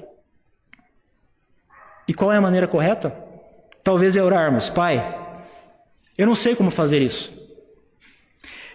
E 2.06 2.12
qual 2.12 2.32
é 2.32 2.36
a 2.36 2.40
maneira 2.40 2.68
correta? 2.68 3.14
Talvez 3.82 4.16
é 4.16 4.22
orarmos, 4.22 4.68
Pai, 4.68 5.16
eu 6.18 6.26
não 6.26 6.34
sei 6.34 6.54
como 6.54 6.70
fazer 6.70 7.00
isso. 7.00 7.32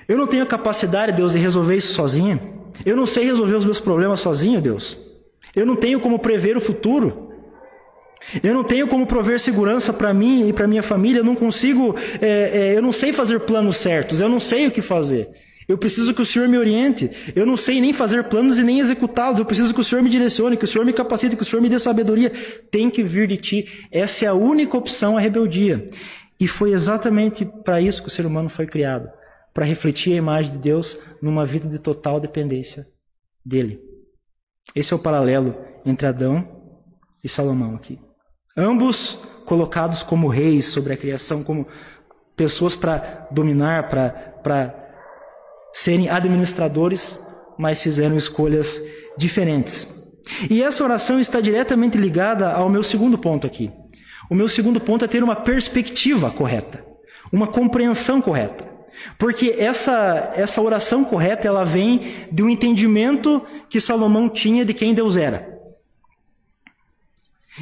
Eu 0.07 0.17
não 0.17 0.27
tenho 0.27 0.45
capacidade, 0.45 1.11
Deus, 1.11 1.33
de 1.33 1.39
resolver 1.39 1.75
isso 1.75 1.93
sozinho. 1.93 2.71
Eu 2.85 2.95
não 2.95 3.05
sei 3.05 3.25
resolver 3.25 3.55
os 3.55 3.65
meus 3.65 3.79
problemas 3.79 4.19
sozinho, 4.19 4.61
Deus. 4.61 4.97
Eu 5.55 5.65
não 5.65 5.75
tenho 5.75 5.99
como 5.99 6.19
prever 6.19 6.57
o 6.57 6.61
futuro. 6.61 7.31
Eu 8.43 8.53
não 8.53 8.63
tenho 8.63 8.87
como 8.87 9.05
prover 9.05 9.39
segurança 9.39 9.93
para 9.93 10.13
mim 10.13 10.49
e 10.49 10.53
para 10.53 10.67
minha 10.67 10.83
família. 10.83 11.19
Eu 11.19 11.23
não 11.23 11.35
consigo, 11.35 11.95
é, 12.21 12.71
é, 12.71 12.77
eu 12.77 12.81
não 12.81 12.91
sei 12.91 13.13
fazer 13.13 13.39
planos 13.41 13.77
certos. 13.77 14.19
Eu 14.19 14.27
não 14.27 14.39
sei 14.39 14.67
o 14.67 14.71
que 14.71 14.81
fazer. 14.81 15.29
Eu 15.67 15.77
preciso 15.77 16.13
que 16.13 16.21
o 16.21 16.25
Senhor 16.25 16.47
me 16.47 16.57
oriente. 16.57 17.09
Eu 17.35 17.45
não 17.45 17.57
sei 17.57 17.81
nem 17.81 17.93
fazer 17.93 18.23
planos 18.25 18.57
e 18.57 18.63
nem 18.63 18.79
executá-los. 18.79 19.39
Eu 19.39 19.45
preciso 19.45 19.73
que 19.73 19.79
o 19.79 19.83
Senhor 19.83 20.01
me 20.01 20.09
direcione, 20.09 20.57
que 20.57 20.65
o 20.65 20.67
Senhor 20.67 20.85
me 20.85 20.93
capacite, 20.93 21.35
que 21.35 21.41
o 21.41 21.45
Senhor 21.45 21.61
me 21.61 21.69
dê 21.69 21.79
sabedoria. 21.79 22.31
Tem 22.69 22.89
que 22.89 23.03
vir 23.03 23.27
de 23.27 23.37
ti. 23.37 23.87
Essa 23.91 24.25
é 24.25 24.27
a 24.27 24.33
única 24.33 24.77
opção, 24.77 25.17
a 25.17 25.21
rebeldia. 25.21 25.87
E 26.39 26.47
foi 26.47 26.73
exatamente 26.73 27.45
para 27.45 27.79
isso 27.79 28.01
que 28.01 28.09
o 28.09 28.11
ser 28.11 28.25
humano 28.25 28.49
foi 28.49 28.65
criado 28.65 29.09
para 29.53 29.65
refletir 29.65 30.13
a 30.13 30.17
imagem 30.17 30.51
de 30.51 30.57
Deus 30.57 30.97
numa 31.21 31.45
vida 31.45 31.67
de 31.67 31.79
total 31.79 32.19
dependência 32.19 32.85
dele. 33.43 33.94
Esse 34.73 34.93
é 34.93 34.95
o 34.95 34.99
paralelo 34.99 35.55
entre 35.85 36.07
Adão 36.07 36.47
e 37.23 37.29
Salomão 37.29 37.75
aqui. 37.75 37.99
Ambos 38.57 39.19
colocados 39.45 40.01
como 40.01 40.27
reis 40.27 40.65
sobre 40.65 40.93
a 40.93 40.97
criação, 40.97 41.43
como 41.43 41.67
pessoas 42.35 42.75
para 42.75 43.27
dominar, 43.31 43.89
para 43.89 44.75
serem 45.73 46.09
administradores, 46.09 47.19
mas 47.57 47.81
fizeram 47.81 48.17
escolhas 48.17 48.81
diferentes. 49.17 49.87
E 50.49 50.63
essa 50.63 50.83
oração 50.83 51.19
está 51.19 51.39
diretamente 51.39 51.97
ligada 51.97 52.51
ao 52.51 52.69
meu 52.69 52.81
segundo 52.81 53.17
ponto 53.17 53.45
aqui. 53.45 53.71
O 54.29 54.35
meu 54.35 54.49
segundo 54.49 54.79
ponto 54.79 55.05
é 55.05 55.07
ter 55.07 55.23
uma 55.23 55.35
perspectiva 55.35 56.31
correta, 56.31 56.83
uma 57.31 57.47
compreensão 57.47 58.21
correta. 58.21 58.74
Porque 59.17 59.55
essa, 59.57 60.33
essa 60.35 60.61
oração 60.61 61.03
correta, 61.03 61.47
ela 61.47 61.63
vem 61.63 62.27
de 62.31 62.43
um 62.43 62.49
entendimento 62.49 63.41
que 63.69 63.79
Salomão 63.79 64.29
tinha 64.29 64.65
de 64.65 64.73
quem 64.73 64.93
Deus 64.93 65.17
era. 65.17 65.55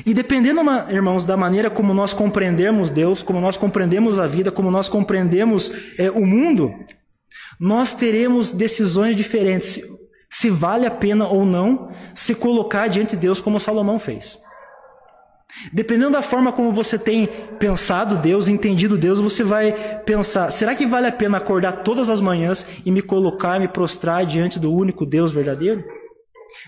E 0.06 0.14
dependendo, 0.14 0.62
irmãos, 0.90 1.24
da 1.24 1.38
maneira 1.38 1.70
como 1.70 1.94
nós 1.94 2.14
compreendemos 2.14 2.90
Deus, 2.90 3.22
como 3.22 3.40
nós 3.40 3.58
compreendemos 3.58 4.20
a 4.20 4.26
vida, 4.26 4.52
como 4.52 4.72
nós 4.72 4.90
compreendemos 4.90 5.72
é, 6.00 6.10
o 6.10 6.26
mundo, 6.26 6.74
nós 7.60 7.94
teremos 7.94 8.52
decisões 8.52 9.16
diferentes. 9.16 9.80
Se 10.30 10.50
vale 10.50 10.88
a 10.88 10.92
pena 10.92 11.28
ou 11.28 11.46
não 11.46 11.92
se 12.16 12.34
colocar 12.34 12.88
diante 12.88 13.12
de 13.12 13.18
Deus 13.18 13.40
como 13.40 13.60
Salomão 13.60 14.00
fez. 14.00 14.40
Dependendo 15.72 16.12
da 16.12 16.22
forma 16.22 16.52
como 16.52 16.72
você 16.72 16.98
tem 16.98 17.28
pensado 17.60 18.18
Deus, 18.18 18.48
entendido 18.48 18.98
Deus, 18.98 19.20
você 19.20 19.44
vai 19.44 19.72
pensar: 20.06 20.52
será 20.52 20.76
que 20.76 20.86
vale 20.86 21.08
a 21.08 21.12
pena 21.12 21.38
acordar 21.38 21.84
todas 21.84 22.10
as 22.10 22.20
manhãs 22.20 22.66
e 22.86 22.92
me 22.92 23.02
colocar, 23.02 23.60
me 23.60 23.68
prostrar 23.68 24.26
diante 24.26 24.60
do 24.60 24.74
único 24.74 25.06
Deus 25.06 25.32
verdadeiro? 25.32 25.84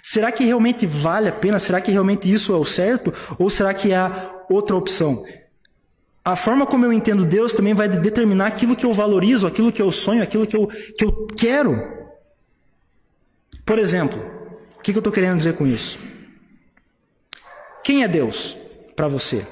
Será 0.01 0.31
que 0.31 0.43
realmente 0.43 0.85
vale 0.85 1.29
a 1.29 1.31
pena? 1.31 1.59
Será 1.59 1.81
que 1.81 1.91
realmente 1.91 2.31
isso 2.31 2.53
é 2.53 2.57
o 2.57 2.65
certo? 2.65 3.13
Ou 3.37 3.49
será 3.49 3.73
que 3.73 3.93
há 3.93 4.31
outra 4.49 4.75
opção? 4.75 5.25
A 6.23 6.35
forma 6.35 6.65
como 6.65 6.85
eu 6.85 6.93
entendo 6.93 7.25
Deus 7.25 7.53
também 7.53 7.73
vai 7.73 7.87
determinar 7.87 8.47
aquilo 8.47 8.75
que 8.75 8.85
eu 8.85 8.93
valorizo, 8.93 9.45
aquilo 9.45 9.71
que 9.71 9.81
eu 9.81 9.91
sonho, 9.91 10.23
aquilo 10.23 10.47
que 10.47 10.55
eu, 10.55 10.67
que 10.67 11.05
eu 11.05 11.27
quero. 11.37 11.79
Por 13.63 13.77
exemplo, 13.77 14.19
o 14.77 14.81
que 14.81 14.91
eu 14.91 14.99
estou 14.99 15.13
querendo 15.13 15.37
dizer 15.37 15.55
com 15.55 15.67
isso? 15.67 15.99
Quem 17.83 18.03
é 18.03 18.07
Deus? 18.07 18.57
Para 18.95 19.07
você. 19.07 19.45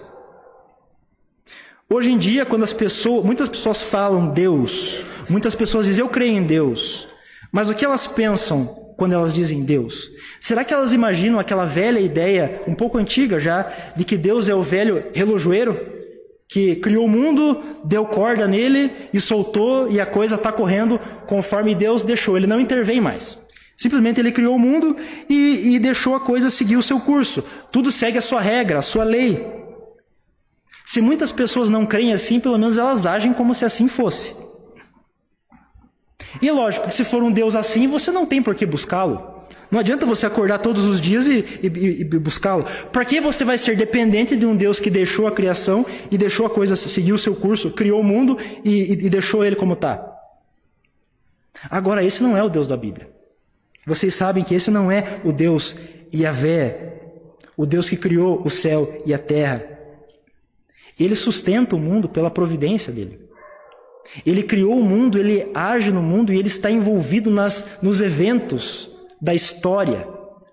Hoje 1.90 2.12
em 2.12 2.18
dia, 2.18 2.46
quando 2.46 2.64
as 2.64 2.74
pessoas, 2.74 3.24
muitas 3.24 3.50
pessoas 3.50 3.82
falam 3.82 4.30
Deus, 4.30 5.04
muitas 5.30 5.54
pessoas 5.54 5.86
dizem 5.86 6.02
eu 6.04 6.10
creio 6.10 6.38
em 6.38 6.44
Deus, 6.44 7.08
mas 7.52 7.70
o 7.70 7.76
que 7.76 7.86
elas 7.86 8.08
pensam 8.08 8.66
quando 8.98 9.14
elas 9.14 9.34
dizem 9.34 9.64
Deus? 9.64 10.10
Será 10.40 10.64
que 10.64 10.74
elas 10.74 10.94
imaginam 10.94 11.40
aquela 11.40 11.66
velha 11.66 12.00
ideia, 12.00 12.62
um 12.68 12.74
pouco 12.74 12.98
antiga 12.98 13.40
já, 13.40 13.72
de 13.96 14.04
que 14.04 14.18
Deus 14.18 14.50
é 14.50 14.56
o 14.56 14.64
velho 14.64 15.06
relojoeiro 15.14 15.94
que 16.48 16.76
criou 16.76 17.06
o 17.06 17.10
mundo, 17.10 17.64
deu 17.84 18.06
corda 18.06 18.48
nele 18.48 18.92
e 19.12 19.20
soltou 19.20 19.90
e 19.90 20.00
a 20.00 20.06
coisa 20.06 20.36
está 20.36 20.52
correndo 20.52 21.00
conforme 21.26 21.74
Deus 21.74 22.04
deixou, 22.04 22.38
ele 22.38 22.46
não 22.46 22.60
intervém 22.60 23.02
mais. 23.02 23.43
Simplesmente 23.84 24.22
ele 24.22 24.32
criou 24.32 24.56
o 24.56 24.60
mundo 24.60 24.96
e, 25.30 25.76
e 25.76 25.78
deixou 25.78 26.16
a 26.16 26.20
coisa 26.22 26.50
seguir 26.50 26.78
o 26.78 26.82
seu 26.82 27.02
curso. 27.02 27.44
Tudo 27.70 27.92
segue 27.92 28.18
a 28.18 28.22
sua 28.22 28.40
regra, 28.40 28.80
a 28.80 28.82
sua 28.82 29.04
lei. 29.04 29.46
Se 30.86 31.02
muitas 31.02 31.34
pessoas 31.34 31.70
não 31.70 31.86
creem 31.86 32.14
assim, 32.14 32.40
pelo 32.40 32.58
menos 32.58 32.78
elas 32.78 33.06
agem 33.06 33.34
como 33.34 33.54
se 33.54 33.66
assim 33.66 33.90
fosse. 33.90 34.38
E 36.42 36.50
lógico 36.50 36.88
que 36.88 36.94
se 36.94 37.04
for 37.04 37.22
um 37.22 37.30
Deus 37.30 37.58
assim, 37.58 37.86
você 37.86 38.10
não 38.10 38.26
tem 38.26 38.42
por 38.42 38.56
que 38.56 38.66
buscá-lo. 38.66 39.44
Não 39.70 39.82
adianta 39.82 40.06
você 40.06 40.26
acordar 40.26 40.60
todos 40.60 40.86
os 40.86 41.02
dias 41.02 41.28
e, 41.28 41.44
e, 41.62 41.68
e 42.00 42.06
buscá-lo. 42.06 42.64
Para 42.90 43.04
que 43.04 43.20
você 43.20 43.44
vai 43.44 43.58
ser 43.58 43.76
dependente 43.76 44.38
de 44.38 44.46
um 44.46 44.56
Deus 44.56 44.80
que 44.80 44.90
deixou 44.90 45.28
a 45.28 45.32
criação 45.34 45.86
e 46.10 46.18
deixou 46.18 46.46
a 46.46 46.50
coisa 46.50 46.78
seguir 46.78 47.12
o 47.12 47.20
seu 47.20 47.36
curso, 47.36 47.70
criou 47.72 48.00
o 48.00 48.04
mundo 48.04 48.38
e, 48.64 48.94
e 48.94 49.10
deixou 49.10 49.44
ele 49.44 49.58
como 49.58 49.74
está? 49.74 50.10
Agora, 51.70 52.02
esse 52.02 52.24
não 52.24 52.38
é 52.38 52.42
o 52.42 52.48
Deus 52.48 52.66
da 52.66 52.78
Bíblia. 52.78 53.12
Vocês 53.86 54.14
sabem 54.14 54.44
que 54.44 54.56
esse 54.56 54.72
não 54.72 54.92
é 54.92 55.20
o 55.24 55.32
Deus 55.32 55.76
Yahvé, 56.14 57.02
o 57.58 57.66
Deus 57.66 57.90
que 57.90 57.98
criou 57.98 58.42
o 58.44 58.50
céu 58.50 58.98
e 59.06 59.14
a 59.14 59.18
terra. 59.18 59.64
Ele 61.00 61.16
sustenta 61.16 61.76
o 61.76 61.80
mundo 61.80 62.08
pela 62.08 62.32
providência 62.32 62.94
dele. 62.94 63.20
Ele 64.26 64.44
criou 64.44 64.78
o 64.78 64.84
mundo, 64.84 65.18
ele 65.18 65.50
age 65.54 65.92
no 65.92 66.02
mundo 66.02 66.34
e 66.34 66.38
ele 66.38 66.48
está 66.48 66.70
envolvido 66.70 67.32
nas, 67.32 67.66
nos 67.82 68.02
eventos 68.02 68.90
da 69.22 69.34
história, 69.34 70.08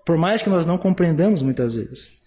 por 0.05 0.17
mais 0.17 0.41
que 0.41 0.49
nós 0.49 0.65
não 0.65 0.77
compreendamos 0.77 1.41
muitas 1.41 1.73
vezes. 1.75 2.21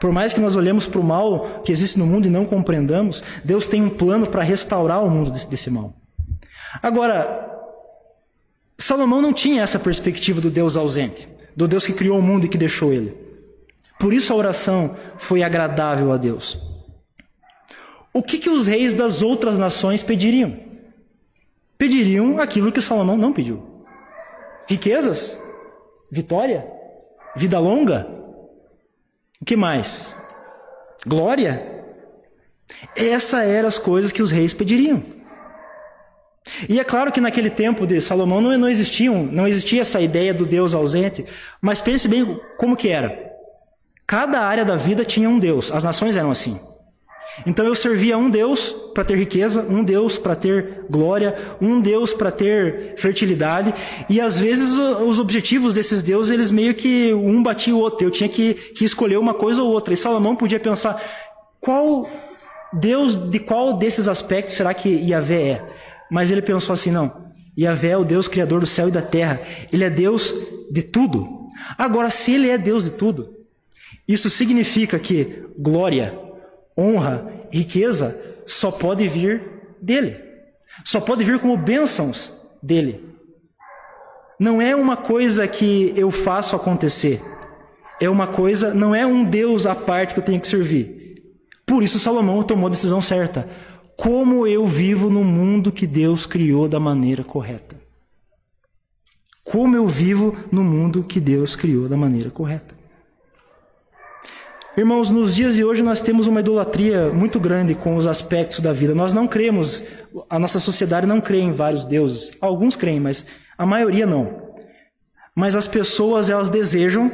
Por 0.00 0.10
mais 0.10 0.32
que 0.32 0.40
nós 0.40 0.56
olhemos 0.56 0.86
para 0.86 0.98
o 0.98 1.04
mal 1.04 1.60
que 1.62 1.70
existe 1.70 1.98
no 1.98 2.06
mundo 2.06 2.26
e 2.26 2.30
não 2.30 2.46
compreendamos, 2.46 3.22
Deus 3.44 3.66
tem 3.66 3.82
um 3.82 3.90
plano 3.90 4.26
para 4.26 4.42
restaurar 4.42 5.04
o 5.04 5.10
mundo 5.10 5.30
desse, 5.30 5.46
desse 5.46 5.70
mal. 5.70 5.94
Agora, 6.82 7.49
Salomão 8.80 9.20
não 9.20 9.32
tinha 9.32 9.62
essa 9.62 9.78
perspectiva 9.78 10.40
do 10.40 10.50
Deus 10.50 10.74
ausente, 10.74 11.28
do 11.54 11.68
Deus 11.68 11.86
que 11.86 11.92
criou 11.92 12.18
o 12.18 12.22
mundo 12.22 12.46
e 12.46 12.48
que 12.48 12.56
deixou 12.56 12.94
ele. 12.94 13.14
Por 13.98 14.14
isso 14.14 14.32
a 14.32 14.36
oração 14.36 14.96
foi 15.18 15.42
agradável 15.42 16.10
a 16.10 16.16
Deus. 16.16 16.58
O 18.10 18.22
que, 18.22 18.38
que 18.38 18.48
os 18.48 18.66
reis 18.66 18.94
das 18.94 19.20
outras 19.22 19.58
nações 19.58 20.02
pediriam? 20.02 20.58
Pediriam 21.76 22.38
aquilo 22.38 22.72
que 22.72 22.80
Salomão 22.80 23.18
não 23.18 23.34
pediu: 23.34 23.84
riquezas, 24.66 25.38
vitória, 26.10 26.66
vida 27.36 27.58
longa. 27.58 28.08
O 29.42 29.44
que 29.44 29.56
mais? 29.56 30.16
Glória. 31.06 31.84
Essas 32.96 33.46
eram 33.46 33.68
as 33.68 33.76
coisas 33.76 34.10
que 34.10 34.22
os 34.22 34.30
reis 34.30 34.54
pediriam. 34.54 35.19
E 36.68 36.80
é 36.80 36.84
claro 36.84 37.12
que 37.12 37.20
naquele 37.20 37.50
tempo 37.50 37.86
de 37.86 38.00
Salomão 38.00 38.40
não, 38.40 38.56
não, 38.56 38.68
existiam, 38.68 39.24
não 39.24 39.46
existia 39.46 39.82
essa 39.82 40.00
ideia 40.00 40.32
do 40.32 40.46
Deus 40.46 40.74
ausente, 40.74 41.24
mas 41.60 41.80
pense 41.80 42.08
bem 42.08 42.40
como 42.56 42.76
que 42.76 42.88
era. 42.88 43.30
Cada 44.06 44.40
área 44.40 44.64
da 44.64 44.76
vida 44.76 45.04
tinha 45.04 45.28
um 45.28 45.38
Deus, 45.38 45.70
as 45.70 45.84
nações 45.84 46.16
eram 46.16 46.30
assim. 46.30 46.58
Então 47.46 47.64
eu 47.64 47.74
servia 47.74 48.18
um 48.18 48.28
Deus 48.28 48.74
para 48.92 49.04
ter 49.04 49.16
riqueza, 49.16 49.62
um 49.62 49.84
Deus 49.84 50.18
para 50.18 50.34
ter 50.34 50.84
glória, 50.90 51.36
um 51.60 51.80
Deus 51.80 52.12
para 52.12 52.30
ter 52.30 52.94
fertilidade, 52.96 53.72
e 54.08 54.20
às 54.20 54.38
vezes 54.38 54.74
os 54.74 55.18
objetivos 55.18 55.74
desses 55.74 56.02
deuses, 56.02 56.32
eles 56.32 56.50
meio 56.50 56.74
que 56.74 57.14
um 57.14 57.42
batia 57.42 57.74
o 57.74 57.78
outro, 57.78 58.06
eu 58.06 58.10
tinha 58.10 58.28
que, 58.28 58.54
que 58.54 58.84
escolher 58.84 59.18
uma 59.18 59.32
coisa 59.32 59.62
ou 59.62 59.70
outra. 59.70 59.94
E 59.94 59.96
Salomão 59.96 60.34
podia 60.34 60.58
pensar, 60.58 61.00
qual 61.60 62.10
Deus, 62.72 63.14
de 63.14 63.38
qual 63.38 63.74
desses 63.74 64.08
aspectos 64.08 64.54
será 64.54 64.74
que 64.74 64.88
Yahvé 64.88 65.42
é? 65.42 65.68
Mas 66.10 66.30
ele 66.30 66.42
pensou 66.42 66.72
assim: 66.72 66.90
não, 66.90 67.30
Yahvé 67.58 67.90
é 67.90 67.96
o 67.96 68.04
Deus 68.04 68.28
criador 68.28 68.60
do 68.60 68.66
céu 68.66 68.88
e 68.88 68.92
da 68.92 69.02
terra, 69.02 69.40
ele 69.72 69.84
é 69.84 69.90
Deus 69.90 70.34
de 70.70 70.82
tudo. 70.82 71.46
Agora, 71.76 72.10
se 72.10 72.32
ele 72.32 72.48
é 72.48 72.58
Deus 72.58 72.84
de 72.84 72.90
tudo, 72.92 73.36
isso 74.08 74.28
significa 74.30 74.98
que 74.98 75.44
glória, 75.58 76.18
honra, 76.76 77.30
riqueza 77.50 78.18
só 78.46 78.70
pode 78.70 79.06
vir 79.06 79.42
dele, 79.80 80.16
só 80.84 81.00
pode 81.00 81.22
vir 81.22 81.38
como 81.38 81.56
bênçãos 81.56 82.32
dele. 82.62 83.08
Não 84.38 84.60
é 84.60 84.74
uma 84.74 84.96
coisa 84.96 85.46
que 85.46 85.92
eu 85.94 86.10
faço 86.10 86.56
acontecer, 86.56 87.20
é 88.00 88.08
uma 88.08 88.26
coisa, 88.26 88.72
não 88.72 88.94
é 88.94 89.04
um 89.04 89.22
Deus 89.22 89.66
à 89.66 89.74
parte 89.74 90.14
que 90.14 90.20
eu 90.20 90.24
tenho 90.24 90.40
que 90.40 90.46
servir. 90.46 91.22
Por 91.66 91.82
isso 91.82 91.98
Salomão 91.98 92.42
tomou 92.42 92.66
a 92.66 92.70
decisão 92.70 93.00
certa. 93.00 93.48
Como 94.00 94.46
eu 94.46 94.64
vivo 94.64 95.10
no 95.10 95.22
mundo 95.22 95.70
que 95.70 95.86
Deus 95.86 96.24
criou 96.24 96.66
da 96.66 96.80
maneira 96.80 97.22
correta? 97.22 97.76
Como 99.44 99.76
eu 99.76 99.86
vivo 99.86 100.34
no 100.50 100.64
mundo 100.64 101.02
que 101.02 101.20
Deus 101.20 101.54
criou 101.54 101.86
da 101.86 101.98
maneira 101.98 102.30
correta? 102.30 102.74
Irmãos, 104.74 105.10
nos 105.10 105.34
dias 105.34 105.56
de 105.56 105.64
hoje 105.66 105.82
nós 105.82 106.00
temos 106.00 106.26
uma 106.26 106.40
idolatria 106.40 107.12
muito 107.12 107.38
grande 107.38 107.74
com 107.74 107.94
os 107.94 108.06
aspectos 108.06 108.60
da 108.60 108.72
vida. 108.72 108.94
Nós 108.94 109.12
não 109.12 109.28
cremos, 109.28 109.84
a 110.30 110.38
nossa 110.38 110.58
sociedade 110.58 111.06
não 111.06 111.20
crê 111.20 111.40
em 111.40 111.52
vários 111.52 111.84
deuses. 111.84 112.30
Alguns 112.40 112.74
creem, 112.76 113.00
mas 113.00 113.26
a 113.58 113.66
maioria 113.66 114.06
não. 114.06 114.54
Mas 115.36 115.54
as 115.54 115.68
pessoas, 115.68 116.30
elas 116.30 116.48
desejam 116.48 117.12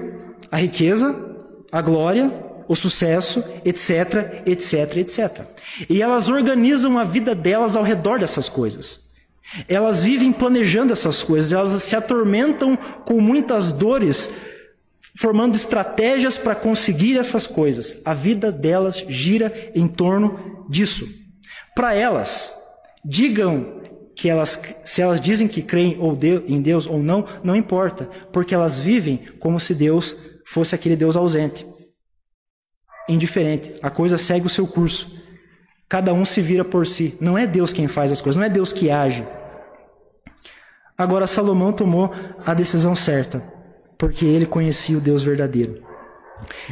a 0.52 0.56
riqueza, 0.56 1.36
a 1.72 1.82
glória 1.82 2.45
o 2.68 2.74
sucesso, 2.74 3.44
etc, 3.64 4.42
etc, 4.46 4.96
etc. 4.96 5.40
E 5.88 6.02
elas 6.02 6.28
organizam 6.28 6.98
a 6.98 7.04
vida 7.04 7.34
delas 7.34 7.76
ao 7.76 7.82
redor 7.82 8.18
dessas 8.18 8.48
coisas. 8.48 9.06
Elas 9.68 10.02
vivem 10.02 10.32
planejando 10.32 10.92
essas 10.92 11.22
coisas, 11.22 11.52
elas 11.52 11.82
se 11.82 11.94
atormentam 11.94 12.76
com 13.04 13.20
muitas 13.20 13.70
dores, 13.70 14.30
formando 15.16 15.54
estratégias 15.54 16.36
para 16.36 16.54
conseguir 16.54 17.16
essas 17.16 17.46
coisas. 17.46 17.96
A 18.04 18.12
vida 18.12 18.50
delas 18.50 19.04
gira 19.08 19.70
em 19.74 19.86
torno 19.86 20.66
disso. 20.68 21.08
Para 21.74 21.94
elas, 21.94 22.52
digam 23.04 23.82
que 24.16 24.28
elas, 24.28 24.58
se 24.84 25.00
elas 25.00 25.20
dizem 25.20 25.46
que 25.46 25.62
creem 25.62 25.96
ou 26.00 26.16
de, 26.16 26.42
em 26.48 26.60
Deus 26.60 26.86
ou 26.86 26.98
não, 26.98 27.26
não 27.44 27.54
importa, 27.54 28.08
porque 28.32 28.54
elas 28.54 28.78
vivem 28.78 29.20
como 29.38 29.60
se 29.60 29.74
Deus 29.74 30.16
fosse 30.44 30.74
aquele 30.74 30.96
Deus 30.96 31.16
ausente 31.16 31.66
indiferente. 33.08 33.74
A 33.82 33.90
coisa 33.90 34.18
segue 34.18 34.46
o 34.46 34.50
seu 34.50 34.66
curso. 34.66 35.16
Cada 35.88 36.12
um 36.12 36.24
se 36.24 36.40
vira 36.40 36.64
por 36.64 36.86
si. 36.86 37.16
Não 37.20 37.38
é 37.38 37.46
Deus 37.46 37.72
quem 37.72 37.86
faz 37.86 38.10
as 38.10 38.20
coisas, 38.20 38.38
não 38.38 38.46
é 38.46 38.48
Deus 38.48 38.72
que 38.72 38.90
age. 38.90 39.26
Agora 40.98 41.26
Salomão 41.26 41.72
tomou 41.72 42.12
a 42.44 42.54
decisão 42.54 42.96
certa, 42.96 43.42
porque 43.98 44.24
ele 44.24 44.46
conhecia 44.46 44.96
o 44.96 45.00
Deus 45.00 45.22
verdadeiro. 45.22 45.84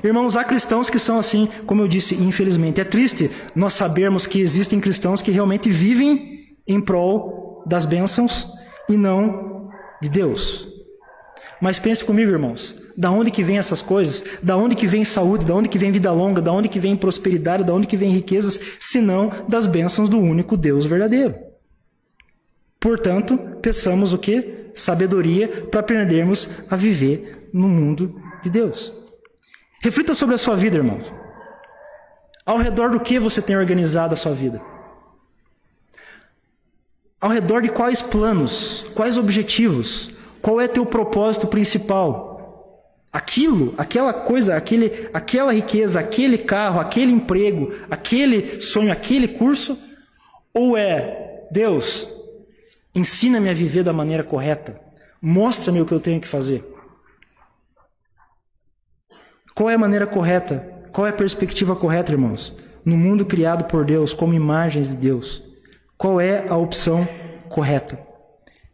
Irmãos, 0.03 0.37
há 0.37 0.44
cristãos 0.44 0.90
que 0.90 0.99
são 0.99 1.18
assim, 1.18 1.49
como 1.66 1.83
eu 1.83 1.88
disse, 1.88 2.14
infelizmente. 2.14 2.81
É 2.81 2.85
triste 2.85 3.31
nós 3.55 3.75
sabermos 3.75 4.27
que 4.27 4.40
existem 4.40 4.81
cristãos 4.81 5.23
que 5.23 5.31
realmente 5.31 5.70
vivem 5.70 6.57
em 6.66 6.81
prol 6.81 7.62
das 7.66 7.87
bênçãos 7.87 8.49
e 8.88 8.97
não 8.97 9.68
de 10.01 10.09
Deus. 10.09 10.73
Mas 11.64 11.79
pense 11.79 12.05
comigo, 12.05 12.31
irmãos. 12.31 12.77
Da 12.94 13.11
onde 13.11 13.31
que 13.31 13.42
vem 13.42 13.57
essas 13.57 13.81
coisas? 13.81 14.22
Da 14.42 14.55
onde 14.55 14.74
que 14.74 14.87
vem 14.87 15.03
saúde? 15.03 15.46
Da 15.46 15.55
onde 15.55 15.66
que 15.66 15.79
vem 15.79 15.90
vida 15.90 16.12
longa? 16.12 16.42
Da 16.42 16.53
onde 16.53 16.68
que 16.68 16.79
vem 16.79 16.94
prosperidade? 16.94 17.64
Da 17.64 17.72
onde 17.72 17.87
que 17.87 17.96
vem 17.96 18.12
riquezas? 18.12 18.61
Senão 18.79 19.33
das 19.48 19.66
bênçãos 19.66 20.11
do 20.11 20.18
único 20.18 20.59
Deus 20.59 20.85
verdadeiro. 20.85 21.35
Portanto, 22.79 23.38
peçamos 23.62 24.12
o 24.12 24.18
que? 24.18 24.72
Sabedoria 24.74 25.48
para 25.70 25.81
aprendermos 25.81 26.50
a 26.68 26.77
viver 26.77 27.48
no 27.50 27.66
mundo 27.66 28.14
de 28.42 28.50
Deus. 28.50 28.92
Reflita 29.81 30.14
sobre 30.14 30.35
a 30.35 30.38
sua 30.38 30.57
vida, 30.57 30.77
irmãos. 30.77 31.11
Ao 32.44 32.59
redor 32.59 32.90
do 32.90 33.00
que 33.00 33.18
você 33.18 33.40
tem 33.40 33.57
organizado 33.57 34.12
a 34.12 34.18
sua 34.18 34.35
vida? 34.35 34.61
Ao 37.18 37.31
redor 37.31 37.62
de 37.62 37.70
quais 37.70 38.03
planos? 38.03 38.85
Quais 38.94 39.16
objetivos? 39.16 40.13
Qual 40.44 40.61
é 40.61 40.68
teu 40.68 40.85
propósito 40.85 41.46
principal? 41.46 43.00
Aquilo, 43.11 43.72
aquela 43.78 44.12
coisa, 44.12 44.54
aquele, 44.54 45.09
aquela 45.11 45.54
riqueza, 45.54 45.98
aquele 45.98 46.37
carro, 46.37 46.78
aquele 46.78 47.12
emprego, 47.12 47.72
aquele 47.90 48.61
sonho, 48.61 48.92
aquele 48.92 49.26
curso? 49.26 49.78
Ou 50.52 50.76
é, 50.76 51.46
Deus, 51.50 52.07
ensina-me 52.94 53.48
a 53.48 53.54
viver 53.54 53.83
da 53.85 53.92
maneira 53.94 54.22
correta, 54.22 54.78
mostra-me 55.18 55.80
o 55.80 55.87
que 55.87 55.92
eu 55.92 56.00
tenho 56.00 56.20
que 56.20 56.28
fazer? 56.28 56.62
Qual 59.54 59.70
é 59.70 59.74
a 59.74 59.78
maneira 59.78 60.07
correta? 60.07 60.59
Qual 60.92 61.07
é 61.07 61.11
a 61.11 61.14
perspectiva 61.14 61.74
correta, 61.74 62.12
irmãos? 62.12 62.54
No 62.85 62.98
mundo 62.98 63.24
criado 63.24 63.64
por 63.64 63.83
Deus, 63.83 64.12
como 64.12 64.35
imagens 64.35 64.90
de 64.90 64.96
Deus, 64.96 65.42
qual 65.96 66.20
é 66.20 66.46
a 66.50 66.57
opção 66.59 67.09
correta? 67.48 68.12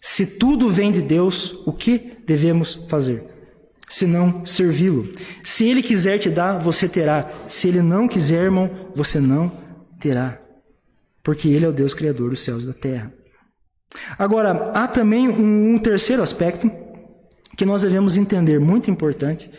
Se 0.00 0.26
tudo 0.26 0.70
vem 0.70 0.90
de 0.90 1.02
Deus, 1.02 1.62
o 1.66 1.72
que 1.72 2.16
devemos 2.26 2.74
fazer? 2.88 3.30
senão 3.90 4.46
servi-lo. 4.46 5.10
Se 5.42 5.68
ele 5.68 5.82
quiser 5.82 6.18
te 6.18 6.30
dar, 6.30 6.58
você 6.60 6.88
terá. 6.88 7.28
Se 7.48 7.66
ele 7.66 7.82
não 7.82 8.06
quiser, 8.06 8.44
irmão, 8.44 8.70
você 8.94 9.18
não 9.18 9.52
terá. 9.98 10.40
Porque 11.22 11.48
ele 11.48 11.64
é 11.64 11.68
o 11.68 11.72
Deus 11.72 11.92
criador 11.92 12.30
dos 12.30 12.40
céus 12.40 12.62
e 12.62 12.68
da 12.68 12.72
terra. 12.72 13.12
Agora, 14.16 14.70
há 14.72 14.86
também 14.86 15.28
um, 15.28 15.74
um 15.74 15.78
terceiro 15.78 16.22
aspecto 16.22 16.70
que 17.56 17.66
nós 17.66 17.82
devemos 17.82 18.16
entender, 18.16 18.60
muito 18.60 18.90
importante, 18.90 19.50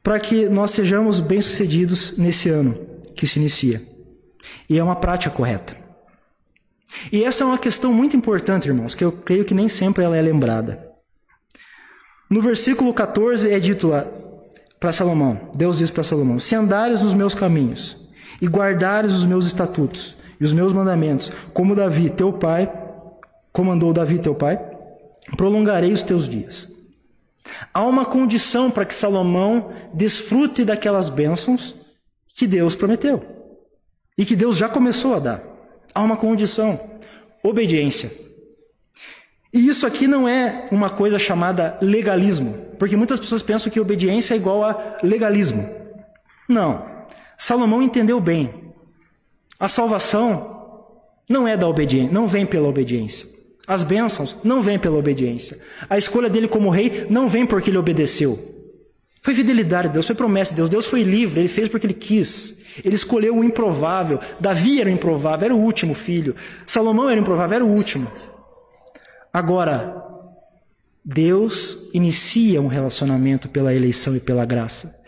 para 0.00 0.18
que 0.20 0.48
nós 0.48 0.70
sejamos 0.70 1.18
bem-sucedidos 1.18 2.16
nesse 2.16 2.48
ano 2.48 2.78
que 3.16 3.26
se 3.26 3.40
inicia. 3.40 3.82
E 4.68 4.78
é 4.78 4.82
uma 4.82 4.96
prática 4.96 5.34
correta. 5.34 5.76
E 7.12 7.24
essa 7.24 7.44
é 7.44 7.46
uma 7.46 7.58
questão 7.58 7.92
muito 7.92 8.16
importante, 8.16 8.68
irmãos, 8.68 8.94
que 8.94 9.04
eu 9.04 9.12
creio 9.12 9.44
que 9.44 9.54
nem 9.54 9.68
sempre 9.68 10.04
ela 10.04 10.16
é 10.16 10.22
lembrada. 10.22 10.90
No 12.28 12.40
versículo 12.40 12.92
14 12.94 13.50
é 13.50 13.58
dito 13.58 13.88
lá 13.88 14.06
para 14.78 14.92
Salomão: 14.92 15.50
Deus 15.54 15.78
diz 15.78 15.90
para 15.90 16.02
Salomão: 16.02 16.38
Se 16.38 16.54
andares 16.54 17.00
nos 17.02 17.14
meus 17.14 17.34
caminhos 17.34 17.96
e 18.40 18.46
guardares 18.46 19.12
os 19.12 19.26
meus 19.26 19.46
estatutos 19.46 20.16
e 20.40 20.44
os 20.44 20.52
meus 20.52 20.72
mandamentos, 20.72 21.30
como 21.52 21.74
Davi, 21.74 22.08
teu 22.08 22.32
pai, 22.32 22.72
comandou 23.52 23.92
Davi, 23.92 24.18
teu 24.18 24.34
pai, 24.34 24.58
prolongarei 25.36 25.92
os 25.92 26.02
teus 26.02 26.28
dias. 26.28 26.68
Há 27.74 27.82
uma 27.82 28.04
condição 28.04 28.70
para 28.70 28.84
que 28.84 28.94
Salomão 28.94 29.72
desfrute 29.92 30.64
daquelas 30.64 31.08
bênçãos 31.08 31.74
que 32.34 32.46
Deus 32.46 32.74
prometeu 32.74 33.24
e 34.16 34.24
que 34.24 34.36
Deus 34.36 34.56
já 34.56 34.68
começou 34.68 35.14
a 35.14 35.18
dar. 35.18 35.49
Há 35.94 36.02
uma 36.02 36.16
condição: 36.16 36.78
obediência. 37.42 38.10
E 39.52 39.66
isso 39.66 39.86
aqui 39.86 40.06
não 40.06 40.28
é 40.28 40.66
uma 40.70 40.88
coisa 40.88 41.18
chamada 41.18 41.76
legalismo, 41.82 42.54
porque 42.78 42.96
muitas 42.96 43.18
pessoas 43.18 43.42
pensam 43.42 43.70
que 43.70 43.80
obediência 43.80 44.34
é 44.34 44.36
igual 44.36 44.62
a 44.64 44.98
legalismo. 45.02 45.68
Não. 46.48 46.88
Salomão 47.36 47.82
entendeu 47.82 48.20
bem. 48.20 48.72
A 49.58 49.68
salvação 49.68 50.58
não 51.28 51.46
é 51.46 51.56
da 51.56 51.66
obediência, 51.68 52.12
não 52.12 52.28
vem 52.28 52.46
pela 52.46 52.68
obediência. 52.68 53.28
As 53.66 53.82
bênçãos 53.82 54.36
não 54.42 54.62
vêm 54.62 54.78
pela 54.78 54.98
obediência. 54.98 55.58
A 55.88 55.96
escolha 55.96 56.28
dele 56.28 56.48
como 56.48 56.70
rei 56.70 57.06
não 57.08 57.28
vem 57.28 57.46
porque 57.46 57.70
ele 57.70 57.78
obedeceu. 57.78 58.38
Foi 59.22 59.34
fidelidade 59.34 59.88
de 59.88 59.94
Deus, 59.94 60.06
foi 60.06 60.16
promessa 60.16 60.52
de 60.52 60.56
Deus. 60.56 60.70
Deus 60.70 60.86
foi 60.86 61.02
livre, 61.02 61.40
ele 61.40 61.48
fez 61.48 61.68
porque 61.68 61.86
ele 61.86 61.94
quis. 61.94 62.59
Ele 62.84 62.94
escolheu 62.94 63.36
o 63.36 63.44
improvável. 63.44 64.18
Davi 64.38 64.80
era 64.80 64.88
o 64.88 64.92
improvável, 64.92 65.46
era 65.46 65.54
o 65.54 65.60
último 65.60 65.94
filho. 65.94 66.34
Salomão 66.66 67.08
era 67.08 67.18
o 67.18 67.22
improvável, 67.22 67.56
era 67.56 67.64
o 67.64 67.72
último. 67.72 68.10
Agora, 69.32 70.04
Deus 71.04 71.90
inicia 71.94 72.60
um 72.60 72.66
relacionamento 72.66 73.48
pela 73.48 73.74
eleição 73.74 74.16
e 74.16 74.20
pela 74.20 74.44
graça. 74.44 74.98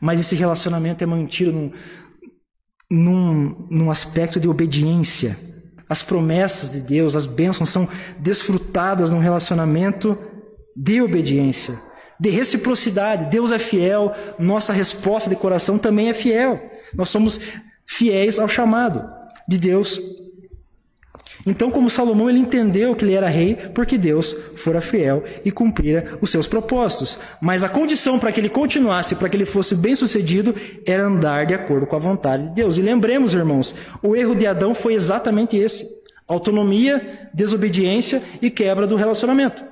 Mas 0.00 0.20
esse 0.20 0.36
relacionamento 0.36 1.02
é 1.02 1.06
mantido 1.06 1.52
num, 1.52 1.72
num, 2.90 3.66
num 3.70 3.90
aspecto 3.90 4.38
de 4.38 4.48
obediência. 4.48 5.36
As 5.88 6.02
promessas 6.02 6.72
de 6.72 6.80
Deus, 6.80 7.16
as 7.16 7.26
bênçãos 7.26 7.70
são 7.70 7.88
desfrutadas 8.18 9.10
num 9.10 9.18
relacionamento 9.18 10.16
de 10.76 11.02
obediência, 11.02 11.78
de 12.20 12.28
reciprocidade. 12.28 13.30
Deus 13.30 13.50
é 13.50 13.58
fiel, 13.58 14.12
nossa 14.38 14.72
resposta 14.72 15.30
de 15.30 15.36
coração 15.36 15.78
também 15.78 16.10
é 16.10 16.14
fiel. 16.14 16.70
Nós 16.94 17.08
somos 17.08 17.40
fiéis 17.86 18.38
ao 18.38 18.46
chamado 18.46 19.10
de 19.48 19.56
Deus. 19.56 19.98
Então, 21.46 21.70
como 21.70 21.88
Salomão, 21.88 22.28
ele 22.28 22.38
entendeu 22.38 22.94
que 22.94 23.02
ele 23.02 23.14
era 23.14 23.26
rei 23.26 23.56
porque 23.74 23.96
Deus 23.96 24.36
fora 24.56 24.80
fiel 24.82 25.24
e 25.42 25.50
cumprira 25.50 26.18
os 26.20 26.28
seus 26.28 26.46
propósitos. 26.46 27.18
Mas 27.40 27.64
a 27.64 27.68
condição 27.68 28.18
para 28.18 28.30
que 28.30 28.38
ele 28.38 28.50
continuasse, 28.50 29.14
para 29.14 29.28
que 29.28 29.38
ele 29.38 29.46
fosse 29.46 29.74
bem-sucedido, 29.74 30.54
era 30.86 31.04
andar 31.04 31.46
de 31.46 31.54
acordo 31.54 31.86
com 31.86 31.96
a 31.96 32.00
vontade 32.00 32.48
de 32.48 32.54
Deus. 32.56 32.76
E 32.76 32.82
lembremos, 32.82 33.34
irmãos, 33.34 33.74
o 34.02 34.14
erro 34.14 34.34
de 34.34 34.46
Adão 34.46 34.74
foi 34.74 34.92
exatamente 34.92 35.56
esse: 35.56 35.88
autonomia, 36.28 37.30
desobediência 37.32 38.22
e 38.42 38.50
quebra 38.50 38.86
do 38.86 38.96
relacionamento. 38.96 39.64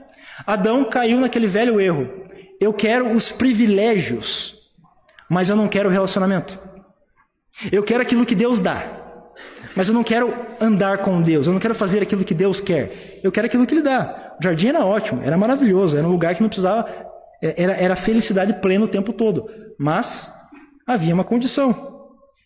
Adão 0.47 0.85
caiu 0.85 1.21
naquele 1.21 1.47
velho 1.47 1.79
erro. 1.79 2.28
Eu 2.61 2.73
quero 2.73 3.13
os 3.13 3.31
privilégios, 3.31 4.55
mas 5.29 5.49
eu 5.49 5.57
não 5.57 5.69
quero 5.69 5.89
o 5.89 5.93
relacionamento. 5.93 6.59
Eu 7.71 7.83
quero 7.83 8.03
aquilo 8.03 8.27
que 8.27 8.35
Deus 8.35 8.59
dá, 8.61 8.85
mas 9.77 9.89
eu 9.89 9.95
não 9.95 10.03
quero 10.03 10.35
andar 10.61 10.99
com 10.99 11.21
Deus, 11.23 11.47
eu 11.47 11.53
não 11.53 11.61
quero 11.61 11.75
fazer 11.75 12.03
aquilo 12.03 12.25
que 12.25 12.35
Deus 12.35 12.61
quer. 12.61 13.21
Eu 13.23 13.31
quero 13.31 13.47
aquilo 13.47 13.67
que 13.67 13.75
Ele 13.75 13.83
dá. 13.83 14.35
O 14.41 14.43
jardim 14.43 14.69
era 14.69 14.85
ótimo, 14.85 15.23
era 15.25 15.37
maravilhoso, 15.37 15.97
era 15.97 16.07
um 16.07 16.11
lugar 16.11 16.35
que 16.35 16.43
não 16.43 16.49
precisava. 16.49 16.89
É, 17.41 17.63
era, 17.63 17.73
era 17.75 17.97
felicidade 17.97 18.55
plena 18.55 18.85
o 18.85 18.89
tempo 18.89 19.13
todo. 19.13 19.49
Mas 19.79 20.33
havia 20.87 21.15
uma 21.15 21.25
condição. 21.25 21.97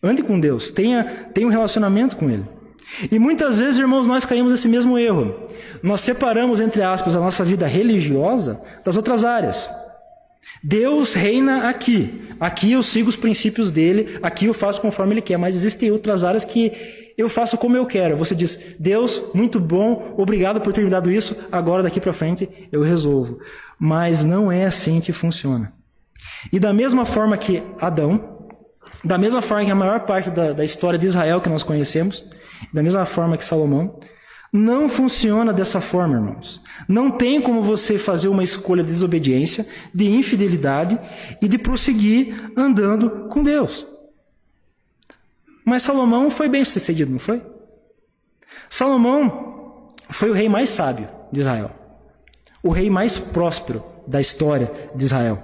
Ande 0.01 0.21
com 0.21 0.39
Deus, 0.39 0.69
tenha, 0.69 1.03
tenha 1.33 1.47
um 1.47 1.51
relacionamento 1.51 2.15
com 2.17 2.29
Ele. 2.29 2.45
E 3.11 3.17
muitas 3.17 3.57
vezes, 3.57 3.79
irmãos, 3.79 4.05
nós 4.05 4.25
caímos 4.25 4.51
nesse 4.51 4.67
mesmo 4.67 4.97
erro. 4.99 5.47
Nós 5.81 6.01
separamos, 6.01 6.59
entre 6.59 6.81
aspas, 6.81 7.15
a 7.15 7.19
nossa 7.19 7.43
vida 7.43 7.65
religiosa 7.65 8.61
das 8.83 8.97
outras 8.97 9.23
áreas. 9.23 9.69
Deus 10.63 11.13
reina 11.13 11.67
aqui. 11.67 12.21
Aqui 12.39 12.71
eu 12.71 12.81
sigo 12.81 13.09
os 13.09 13.17
princípios 13.17 13.69
dele, 13.69 14.17
aqui 14.23 14.45
eu 14.45 14.53
faço 14.53 14.79
conforme 14.79 15.13
ele 15.13 15.21
quer, 15.21 15.37
mas 15.37 15.55
existem 15.55 15.91
outras 15.91 16.23
áreas 16.23 16.45
que 16.45 16.71
eu 17.17 17.27
faço 17.27 17.57
como 17.57 17.75
eu 17.75 17.85
quero. 17.85 18.15
Você 18.15 18.33
diz: 18.33 18.75
"Deus, 18.79 19.21
muito 19.33 19.59
bom, 19.59 20.13
obrigado 20.17 20.61
por 20.61 20.71
ter 20.71 20.83
me 20.83 20.89
dado 20.89 21.11
isso, 21.11 21.35
agora 21.51 21.83
daqui 21.83 21.99
para 21.99 22.13
frente 22.13 22.49
eu 22.71 22.81
resolvo". 22.81 23.39
Mas 23.77 24.23
não 24.23 24.49
é 24.49 24.63
assim 24.63 25.01
que 25.01 25.11
funciona. 25.11 25.73
E 26.51 26.59
da 26.59 26.71
mesma 26.71 27.05
forma 27.05 27.37
que 27.37 27.61
Adão, 27.79 28.37
da 29.03 29.17
mesma 29.17 29.41
forma 29.41 29.65
que 29.65 29.71
a 29.71 29.75
maior 29.75 29.99
parte 30.01 30.29
da, 30.29 30.53
da 30.53 30.63
história 30.63 30.97
de 30.97 31.05
Israel 31.05 31.41
que 31.41 31.49
nós 31.49 31.61
conhecemos, 31.61 32.25
da 32.73 32.81
mesma 32.81 33.05
forma 33.05 33.37
que 33.37 33.43
Salomão, 33.43 33.99
não 34.53 34.87
funciona 34.87 35.51
dessa 35.51 35.81
forma, 35.81 36.13
irmãos. 36.13 36.61
Não 36.87 37.09
tem 37.09 37.41
como 37.41 37.63
você 37.63 37.97
fazer 37.97 38.27
uma 38.27 38.43
escolha 38.43 38.83
de 38.83 38.91
desobediência, 38.91 39.67
de 39.91 40.05
infidelidade 40.05 40.99
e 41.41 41.47
de 41.47 41.57
prosseguir 41.57 42.51
andando 42.55 43.27
com 43.29 43.41
Deus. 43.41 43.87
Mas 45.65 45.81
Salomão 45.81 46.29
foi 46.29 46.47
bem 46.47 46.63
sucedido, 46.63 47.11
não 47.11 47.17
foi? 47.17 47.41
Salomão 48.69 49.89
foi 50.11 50.29
o 50.29 50.33
rei 50.33 50.47
mais 50.47 50.69
sábio 50.69 51.09
de 51.31 51.39
Israel, 51.39 51.71
o 52.61 52.69
rei 52.69 52.91
mais 52.91 53.17
próspero 53.17 53.83
da 54.05 54.21
história 54.21 54.71
de 54.93 55.03
Israel. 55.03 55.41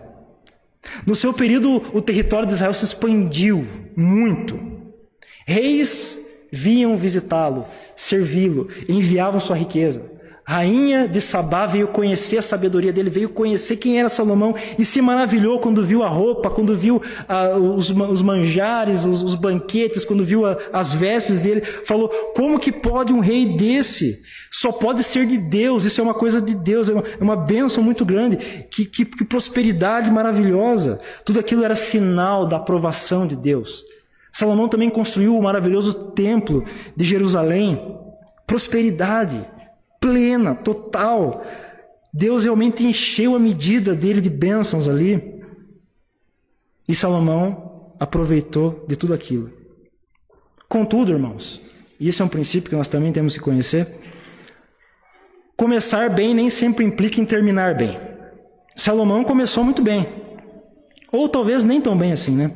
No 1.05 1.15
seu 1.15 1.33
período, 1.33 1.77
o 1.95 2.01
território 2.01 2.47
de 2.47 2.53
Israel 2.53 2.73
se 2.75 2.85
expandiu 2.85 3.67
muito. 3.95 4.59
Reis 5.47 6.28
vinham 6.51 6.97
visitá-lo, 6.97 7.65
servi-lo, 7.95 8.67
enviavam 8.87 9.39
sua 9.39 9.55
riqueza. 9.55 10.19
Rainha 10.49 11.07
de 11.07 11.21
Sabá 11.21 11.67
veio 11.67 11.89
conhecer 11.89 12.39
a 12.39 12.41
sabedoria 12.41 12.91
dele, 12.91 13.11
veio 13.11 13.29
conhecer 13.29 13.77
quem 13.77 13.99
era 13.99 14.09
Salomão 14.09 14.55
e 14.79 14.83
se 14.83 14.99
maravilhou 14.99 15.59
quando 15.59 15.85
viu 15.85 16.01
a 16.01 16.07
roupa, 16.07 16.49
quando 16.49 16.75
viu 16.75 16.99
ah, 17.27 17.55
os, 17.55 17.91
os, 17.91 18.21
manjares, 18.23 19.05
os, 19.05 19.21
os, 19.21 19.35
banquetes, 19.35 20.03
quando 20.03 20.25
viu 20.25 20.47
a, 20.47 20.57
as 20.73 20.91
vestes 20.91 21.39
dele. 21.39 21.61
Falou: 21.61 22.09
como 22.35 22.57
que 22.57 22.71
pode 22.71 23.13
um 23.13 23.19
rei 23.19 23.55
desse? 23.55 24.23
Só 24.51 24.71
pode 24.71 25.03
ser 25.03 25.27
de 25.27 25.37
Deus, 25.37 25.85
isso 25.85 26.01
é 26.01 26.03
uma 26.03 26.15
coisa 26.15 26.41
de 26.41 26.55
Deus, 26.55 26.89
é 26.89 26.93
uma, 26.93 27.03
é 27.19 27.23
uma 27.23 27.35
bênção 27.35 27.83
muito 27.83 28.03
grande. 28.03 28.37
Que, 28.71 28.85
que, 28.85 29.05
que 29.05 29.23
prosperidade 29.23 30.09
maravilhosa. 30.09 30.99
Tudo 31.23 31.39
aquilo 31.39 31.63
era 31.63 31.75
sinal 31.75 32.47
da 32.47 32.55
aprovação 32.55 33.27
de 33.27 33.35
Deus. 33.35 33.83
Salomão 34.31 34.67
também 34.67 34.89
construiu 34.89 35.37
o 35.37 35.41
maravilhoso 35.41 36.11
templo 36.11 36.63
de 36.95 37.03
Jerusalém. 37.03 37.97
Prosperidade 38.45 39.45
plena, 39.99 40.55
total. 40.55 41.45
Deus 42.13 42.43
realmente 42.43 42.85
encheu 42.85 43.35
a 43.35 43.39
medida 43.39 43.95
dele 43.95 44.21
de 44.21 44.29
bênçãos 44.29 44.87
ali. 44.87 45.41
E 46.87 46.95
Salomão 46.95 47.93
aproveitou 47.99 48.85
de 48.87 48.95
tudo 48.95 49.13
aquilo. 49.13 49.51
Contudo, 50.67 51.11
irmãos, 51.11 51.61
e 51.99 52.07
esse 52.07 52.21
é 52.21 52.25
um 52.25 52.29
princípio 52.29 52.69
que 52.69 52.75
nós 52.75 52.87
também 52.87 53.11
temos 53.11 53.35
que 53.35 53.43
conhecer. 53.43 53.87
Começar 55.57 56.09
bem 56.09 56.33
nem 56.33 56.49
sempre 56.49 56.85
implica 56.85 57.19
em 57.19 57.25
terminar 57.25 57.75
bem. 57.75 57.99
Salomão 58.75 59.23
começou 59.23 59.63
muito 59.63 59.81
bem. 59.81 60.07
Ou 61.11 61.27
talvez 61.27 61.63
nem 61.63 61.81
tão 61.81 61.97
bem 61.97 62.11
assim, 62.13 62.31
né? 62.31 62.51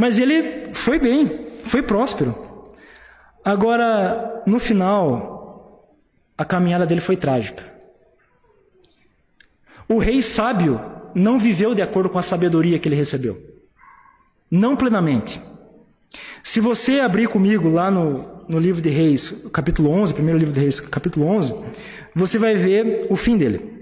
Mas 0.00 0.18
ele 0.18 0.72
foi 0.72 0.98
bem, 0.98 1.30
foi 1.62 1.82
próspero. 1.82 2.34
Agora, 3.44 4.42
no 4.46 4.58
final, 4.58 5.94
a 6.38 6.42
caminhada 6.42 6.86
dele 6.86 7.02
foi 7.02 7.18
trágica. 7.18 7.62
O 9.86 9.98
rei 9.98 10.22
sábio 10.22 10.80
não 11.14 11.38
viveu 11.38 11.74
de 11.74 11.82
acordo 11.82 12.08
com 12.08 12.18
a 12.18 12.22
sabedoria 12.22 12.78
que 12.78 12.88
ele 12.88 12.96
recebeu. 12.96 13.42
Não 14.50 14.74
plenamente. 14.74 15.38
Se 16.42 16.60
você 16.60 17.00
abrir 17.00 17.28
comigo 17.28 17.68
lá 17.68 17.90
no, 17.90 18.46
no 18.48 18.58
livro 18.58 18.80
de 18.80 18.88
Reis, 18.88 19.48
capítulo 19.52 19.90
11, 19.90 20.14
primeiro 20.14 20.38
livro 20.38 20.54
de 20.54 20.60
Reis, 20.60 20.80
capítulo 20.80 21.26
11, 21.26 21.54
você 22.14 22.38
vai 22.38 22.54
ver 22.54 23.06
o 23.10 23.16
fim 23.16 23.36
dele. 23.36 23.79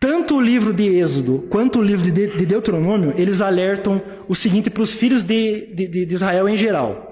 Tanto 0.00 0.36
o 0.36 0.40
livro 0.40 0.72
de 0.72 0.86
Êxodo 0.86 1.46
quanto 1.50 1.80
o 1.80 1.82
livro 1.82 2.10
de 2.10 2.46
Deuteronômio, 2.46 3.14
eles 3.16 3.40
alertam 3.40 4.00
o 4.28 4.34
seguinte 4.34 4.70
para 4.70 4.82
os 4.82 4.92
filhos 4.92 5.24
de, 5.24 5.66
de, 5.74 6.06
de 6.06 6.14
Israel 6.14 6.48
em 6.48 6.56
geral. 6.56 7.08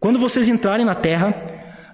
Quando 0.00 0.18
vocês 0.18 0.48
entrarem 0.48 0.84
na 0.84 0.94
terra, 0.94 1.34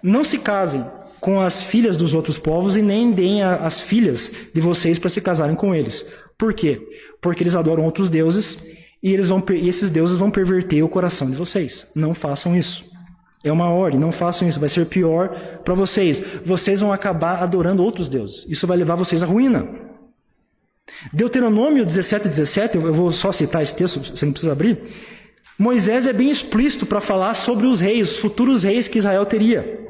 não 0.02 0.24
se 0.24 0.38
casem 0.38 0.84
com 1.20 1.40
as 1.40 1.62
filhas 1.62 1.96
dos 1.96 2.14
outros 2.14 2.38
povos 2.38 2.76
e 2.76 2.82
nem 2.82 3.10
deem 3.10 3.42
as 3.42 3.80
filhas 3.80 4.32
de 4.54 4.60
vocês 4.60 4.98
para 4.98 5.10
se 5.10 5.20
casarem 5.20 5.54
com 5.54 5.74
eles. 5.74 6.06
Por 6.38 6.54
quê? 6.54 6.80
Porque 7.20 7.42
eles 7.42 7.56
adoram 7.56 7.84
outros 7.84 8.08
deuses 8.08 8.56
e, 9.02 9.12
eles 9.12 9.28
vão, 9.28 9.42
e 9.50 9.68
esses 9.68 9.90
deuses 9.90 10.18
vão 10.18 10.30
perverter 10.30 10.82
o 10.82 10.88
coração 10.88 11.28
de 11.28 11.36
vocês. 11.36 11.86
Não 11.94 12.14
façam 12.14 12.56
isso. 12.56 12.84
É 13.44 13.52
uma 13.52 13.70
ordem, 13.70 14.00
não 14.00 14.10
façam 14.10 14.48
isso, 14.48 14.58
vai 14.58 14.68
ser 14.68 14.86
pior 14.86 15.28
para 15.64 15.74
vocês. 15.74 16.22
Vocês 16.44 16.80
vão 16.80 16.92
acabar 16.92 17.42
adorando 17.42 17.82
outros 17.82 18.08
deuses. 18.08 18.46
Isso 18.48 18.66
vai 18.66 18.76
levar 18.76 18.94
vocês 18.94 19.22
à 19.22 19.26
ruína. 19.26 19.85
Deuteronômio 21.12 21.84
17, 21.84 22.28
17, 22.28 22.76
eu 22.76 22.92
vou 22.92 23.12
só 23.12 23.32
citar 23.32 23.62
esse 23.62 23.74
texto, 23.74 24.00
você 24.00 24.24
não 24.24 24.32
precisa 24.32 24.52
abrir. 24.52 24.78
Moisés 25.58 26.06
é 26.06 26.12
bem 26.12 26.30
explícito 26.30 26.84
para 26.84 27.00
falar 27.00 27.34
sobre 27.34 27.66
os 27.66 27.80
reis, 27.80 28.12
os 28.12 28.18
futuros 28.18 28.62
reis 28.62 28.88
que 28.88 28.98
Israel 28.98 29.24
teria. 29.24 29.86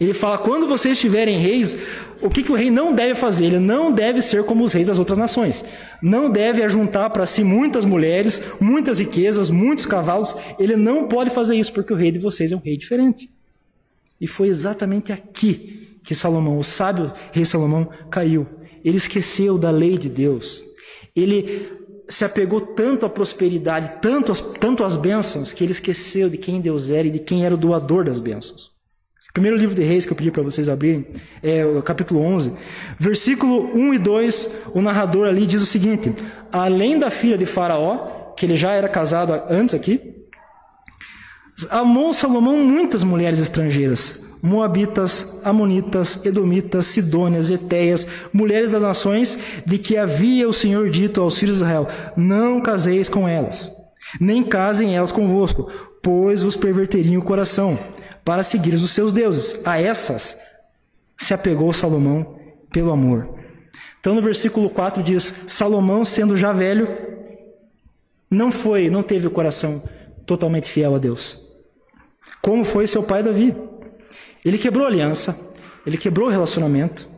Ele 0.00 0.14
fala: 0.14 0.38
quando 0.38 0.66
vocês 0.66 0.98
tiverem 0.98 1.38
reis, 1.38 1.76
o 2.20 2.30
que, 2.30 2.42
que 2.42 2.52
o 2.52 2.54
rei 2.54 2.70
não 2.70 2.92
deve 2.92 3.14
fazer? 3.14 3.46
Ele 3.46 3.58
não 3.58 3.92
deve 3.92 4.22
ser 4.22 4.44
como 4.44 4.64
os 4.64 4.72
reis 4.72 4.86
das 4.86 4.98
outras 4.98 5.18
nações. 5.18 5.64
Não 6.02 6.30
deve 6.30 6.62
ajuntar 6.62 7.10
para 7.10 7.26
si 7.26 7.42
muitas 7.44 7.84
mulheres, 7.84 8.40
muitas 8.60 8.98
riquezas, 8.98 9.50
muitos 9.50 9.86
cavalos. 9.86 10.36
Ele 10.58 10.76
não 10.76 11.08
pode 11.08 11.30
fazer 11.30 11.56
isso, 11.56 11.72
porque 11.72 11.92
o 11.92 11.96
rei 11.96 12.10
de 12.10 12.18
vocês 12.18 12.52
é 12.52 12.56
um 12.56 12.60
rei 12.60 12.76
diferente. 12.76 13.30
E 14.20 14.26
foi 14.26 14.48
exatamente 14.48 15.12
aqui 15.12 15.98
que 16.02 16.14
Salomão, 16.14 16.58
o 16.58 16.64
sábio 16.64 17.12
rei 17.32 17.44
Salomão, 17.44 17.88
caiu. 18.10 18.46
Ele 18.88 18.96
esqueceu 18.96 19.58
da 19.58 19.70
lei 19.70 19.98
de 19.98 20.08
Deus. 20.08 20.62
Ele 21.14 21.70
se 22.08 22.24
apegou 22.24 22.60
tanto 22.60 23.04
à 23.04 23.08
prosperidade, 23.10 24.00
tanto 24.00 24.32
às, 24.32 24.40
tanto 24.40 24.82
às 24.82 24.96
bênçãos, 24.96 25.52
que 25.52 25.62
ele 25.62 25.72
esqueceu 25.72 26.30
de 26.30 26.38
quem 26.38 26.58
Deus 26.58 26.88
era 26.88 27.06
e 27.06 27.10
de 27.10 27.18
quem 27.18 27.44
era 27.44 27.54
o 27.54 27.58
doador 27.58 28.04
das 28.04 28.18
bênçãos. 28.18 28.72
Primeiro 29.34 29.58
livro 29.58 29.76
de 29.76 29.82
Reis 29.82 30.06
que 30.06 30.12
eu 30.12 30.16
pedi 30.16 30.30
para 30.30 30.42
vocês 30.42 30.68
abrirem 30.68 31.06
é 31.42 31.64
o 31.64 31.82
capítulo 31.82 32.20
11, 32.20 32.54
versículo 32.98 33.70
1 33.76 33.94
e 33.94 33.98
2. 33.98 34.50
O 34.74 34.80
narrador 34.80 35.28
ali 35.28 35.46
diz 35.46 35.60
o 35.60 35.66
seguinte: 35.66 36.14
Além 36.50 36.98
da 36.98 37.10
filha 37.10 37.36
de 37.36 37.44
Faraó, 37.44 38.32
que 38.36 38.46
ele 38.46 38.56
já 38.56 38.72
era 38.72 38.88
casado 38.88 39.34
antes 39.50 39.74
aqui, 39.74 40.14
amou 41.70 42.14
Salomão 42.14 42.56
muitas 42.56 43.04
mulheres 43.04 43.38
estrangeiras, 43.38 44.24
Moabitas, 44.42 45.40
Amonitas, 45.44 46.24
Edomitas, 46.24 46.86
Sidônias, 46.86 47.50
Eteias, 47.50 48.06
mulheres 48.32 48.70
das 48.70 48.82
nações, 48.82 49.38
de 49.66 49.78
que 49.78 49.96
havia 49.96 50.48
o 50.48 50.52
Senhor 50.52 50.90
dito 50.90 51.20
aos 51.20 51.38
filhos 51.38 51.56
de 51.56 51.62
Israel: 51.62 51.86
Não 52.16 52.60
caseis 52.60 53.08
com 53.08 53.28
elas, 53.28 53.72
nem 54.20 54.42
casem 54.42 54.96
elas 54.96 55.12
convosco, 55.12 55.70
pois 56.02 56.42
vos 56.42 56.56
perverteriam 56.56 57.20
o 57.20 57.24
coração 57.24 57.78
para 58.24 58.42
seguir 58.42 58.74
os 58.74 58.90
seus 58.90 59.12
deuses. 59.12 59.66
A 59.66 59.80
essas 59.80 60.36
se 61.16 61.34
apegou 61.34 61.72
Salomão 61.72 62.38
pelo 62.70 62.92
amor. 62.92 63.28
Então 64.00 64.14
no 64.14 64.22
versículo 64.22 64.70
4 64.70 65.02
diz: 65.02 65.34
Salomão, 65.46 66.04
sendo 66.04 66.36
já 66.36 66.52
velho, 66.52 66.88
não 68.30 68.52
foi, 68.52 68.88
não 68.90 69.02
teve 69.02 69.26
o 69.26 69.30
coração 69.30 69.82
totalmente 70.26 70.70
fiel 70.70 70.94
a 70.94 70.98
Deus. 70.98 71.38
Como 72.42 72.64
foi 72.64 72.86
seu 72.86 73.02
pai 73.02 73.22
Davi? 73.22 73.54
Ele 74.44 74.58
quebrou 74.58 74.84
a 74.84 74.88
aliança, 74.88 75.38
ele 75.86 75.96
quebrou 75.96 76.28
o 76.28 76.30
relacionamento. 76.30 77.08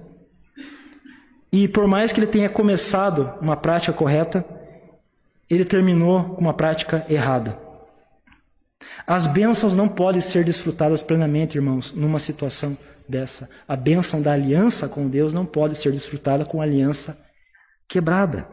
E 1.53 1.67
por 1.67 1.87
mais 1.87 2.13
que 2.13 2.21
ele 2.21 2.27
tenha 2.27 2.49
começado 2.49 3.33
uma 3.41 3.57
prática 3.57 3.93
correta, 3.93 4.45
ele 5.49 5.65
terminou 5.65 6.35
com 6.35 6.41
uma 6.41 6.55
prática 6.55 7.05
errada. 7.09 7.59
As 9.07 9.27
bênçãos 9.27 9.75
não 9.75 9.89
podem 9.89 10.21
ser 10.21 10.45
desfrutadas 10.45 11.03
plenamente, 11.03 11.57
irmãos, 11.57 11.93
numa 11.93 12.21
situação 12.21 12.79
dessa. 13.09 13.51
A 13.67 13.75
bênção 13.75 14.23
da 14.23 14.33
aliança 14.33 14.89
com 14.89 15.09
Deus 15.09 15.33
não 15.33 15.45
pode 15.45 15.77
ser 15.77 15.91
desfrutada 15.91 16.45
com 16.45 16.61
a 16.61 16.65
aliança 16.65 17.19
quebrada. 17.89 18.47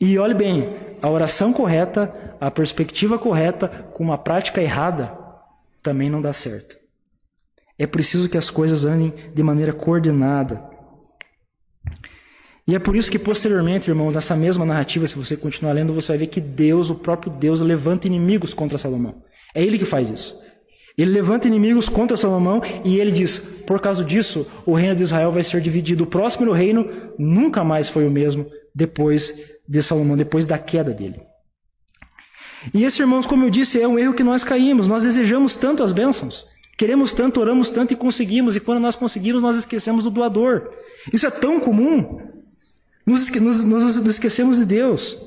E 0.00 0.18
olhe 0.18 0.32
bem, 0.32 0.74
a 1.02 1.10
oração 1.10 1.52
correta, 1.52 2.36
a 2.40 2.50
perspectiva 2.50 3.18
correta, 3.18 3.68
com 3.92 4.02
uma 4.02 4.16
prática 4.16 4.62
errada, 4.62 5.16
também 5.82 6.08
não 6.08 6.22
dá 6.22 6.32
certo. 6.32 6.77
É 7.78 7.86
preciso 7.86 8.28
que 8.28 8.36
as 8.36 8.50
coisas 8.50 8.84
andem 8.84 9.12
de 9.32 9.42
maneira 9.42 9.72
coordenada. 9.72 10.68
E 12.66 12.74
é 12.74 12.78
por 12.78 12.96
isso 12.96 13.10
que 13.10 13.18
posteriormente, 13.18 13.88
irmão, 13.88 14.10
nessa 14.10 14.36
mesma 14.36 14.64
narrativa, 14.66 15.06
se 15.06 15.16
você 15.16 15.36
continuar 15.36 15.72
lendo, 15.72 15.94
você 15.94 16.08
vai 16.08 16.18
ver 16.18 16.26
que 16.26 16.40
Deus, 16.40 16.90
o 16.90 16.96
próprio 16.96 17.32
Deus, 17.32 17.60
levanta 17.60 18.06
inimigos 18.06 18.52
contra 18.52 18.76
Salomão. 18.76 19.22
É 19.54 19.62
ele 19.62 19.78
que 19.78 19.86
faz 19.86 20.10
isso. 20.10 20.38
Ele 20.98 21.12
levanta 21.12 21.46
inimigos 21.46 21.88
contra 21.88 22.16
Salomão 22.16 22.60
e 22.84 22.98
ele 22.98 23.12
diz: 23.12 23.38
por 23.38 23.80
causa 23.80 24.04
disso, 24.04 24.46
o 24.66 24.74
reino 24.74 24.96
de 24.96 25.04
Israel 25.04 25.30
vai 25.30 25.44
ser 25.44 25.60
dividido. 25.60 26.04
O 26.04 26.06
próximo 26.08 26.50
reino 26.50 26.90
nunca 27.16 27.62
mais 27.62 27.88
foi 27.88 28.04
o 28.06 28.10
mesmo 28.10 28.44
depois 28.74 29.32
de 29.66 29.80
Salomão, 29.80 30.16
depois 30.16 30.44
da 30.44 30.58
queda 30.58 30.92
dele. 30.92 31.20
E 32.74 32.84
esse, 32.84 33.00
irmãos, 33.00 33.26
como 33.26 33.44
eu 33.44 33.50
disse, 33.50 33.80
é 33.80 33.86
um 33.86 33.98
erro 33.98 34.12
que 34.12 34.24
nós 34.24 34.42
caímos. 34.42 34.88
Nós 34.88 35.04
desejamos 35.04 35.54
tanto 35.54 35.84
as 35.84 35.92
bênçãos. 35.92 36.44
Queremos 36.78 37.12
tanto, 37.12 37.40
oramos 37.40 37.70
tanto 37.70 37.92
e 37.92 37.96
conseguimos. 37.96 38.54
E 38.54 38.60
quando 38.60 38.78
nós 38.78 38.94
conseguimos, 38.94 39.42
nós 39.42 39.56
esquecemos 39.56 40.04
do 40.04 40.10
doador. 40.10 40.70
Isso 41.12 41.26
é 41.26 41.30
tão 41.30 41.58
comum. 41.58 42.20
Nos, 43.04 43.28
nos, 43.28 43.64
nos 43.64 44.06
esquecemos 44.06 44.58
de 44.58 44.64
Deus. 44.64 45.18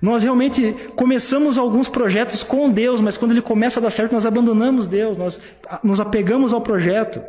Nós 0.00 0.22
realmente 0.22 0.74
começamos 0.96 1.58
alguns 1.58 1.90
projetos 1.90 2.42
com 2.42 2.70
Deus, 2.70 3.02
mas 3.02 3.18
quando 3.18 3.32
ele 3.32 3.42
começa 3.42 3.78
a 3.78 3.82
dar 3.82 3.90
certo, 3.90 4.12
nós 4.12 4.24
abandonamos 4.24 4.86
Deus, 4.86 5.18
nós 5.18 5.38
nos 5.84 6.00
apegamos 6.00 6.54
ao 6.54 6.62
projeto. 6.62 7.20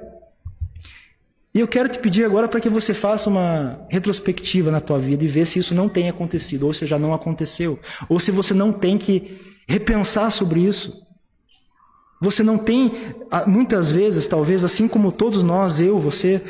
E 1.53 1.59
eu 1.59 1.67
quero 1.67 1.89
te 1.89 1.99
pedir 1.99 2.23
agora 2.23 2.47
para 2.47 2.61
que 2.61 2.69
você 2.69 2.93
faça 2.93 3.29
uma 3.29 3.85
retrospectiva 3.89 4.71
na 4.71 4.79
tua 4.79 4.97
vida 4.97 5.25
e 5.25 5.27
ver 5.27 5.45
se 5.45 5.59
isso 5.59 5.75
não 5.75 5.89
tem 5.89 6.07
acontecido, 6.07 6.67
ou 6.67 6.73
se 6.73 6.85
já 6.85 6.97
não 6.97 7.13
aconteceu, 7.13 7.77
ou 8.07 8.17
se 8.17 8.31
você 8.31 8.53
não 8.53 8.71
tem 8.71 8.97
que 8.97 9.57
repensar 9.67 10.29
sobre 10.29 10.61
isso. 10.61 11.05
Você 12.19 12.41
não 12.41 12.57
tem, 12.57 12.93
muitas 13.45 13.91
vezes, 13.91 14.25
talvez 14.25 14.65
assim 14.65 14.87
como 14.87 15.11
todos 15.11 15.43
nós, 15.43 15.79
eu, 15.79 15.99
você, 15.99 16.41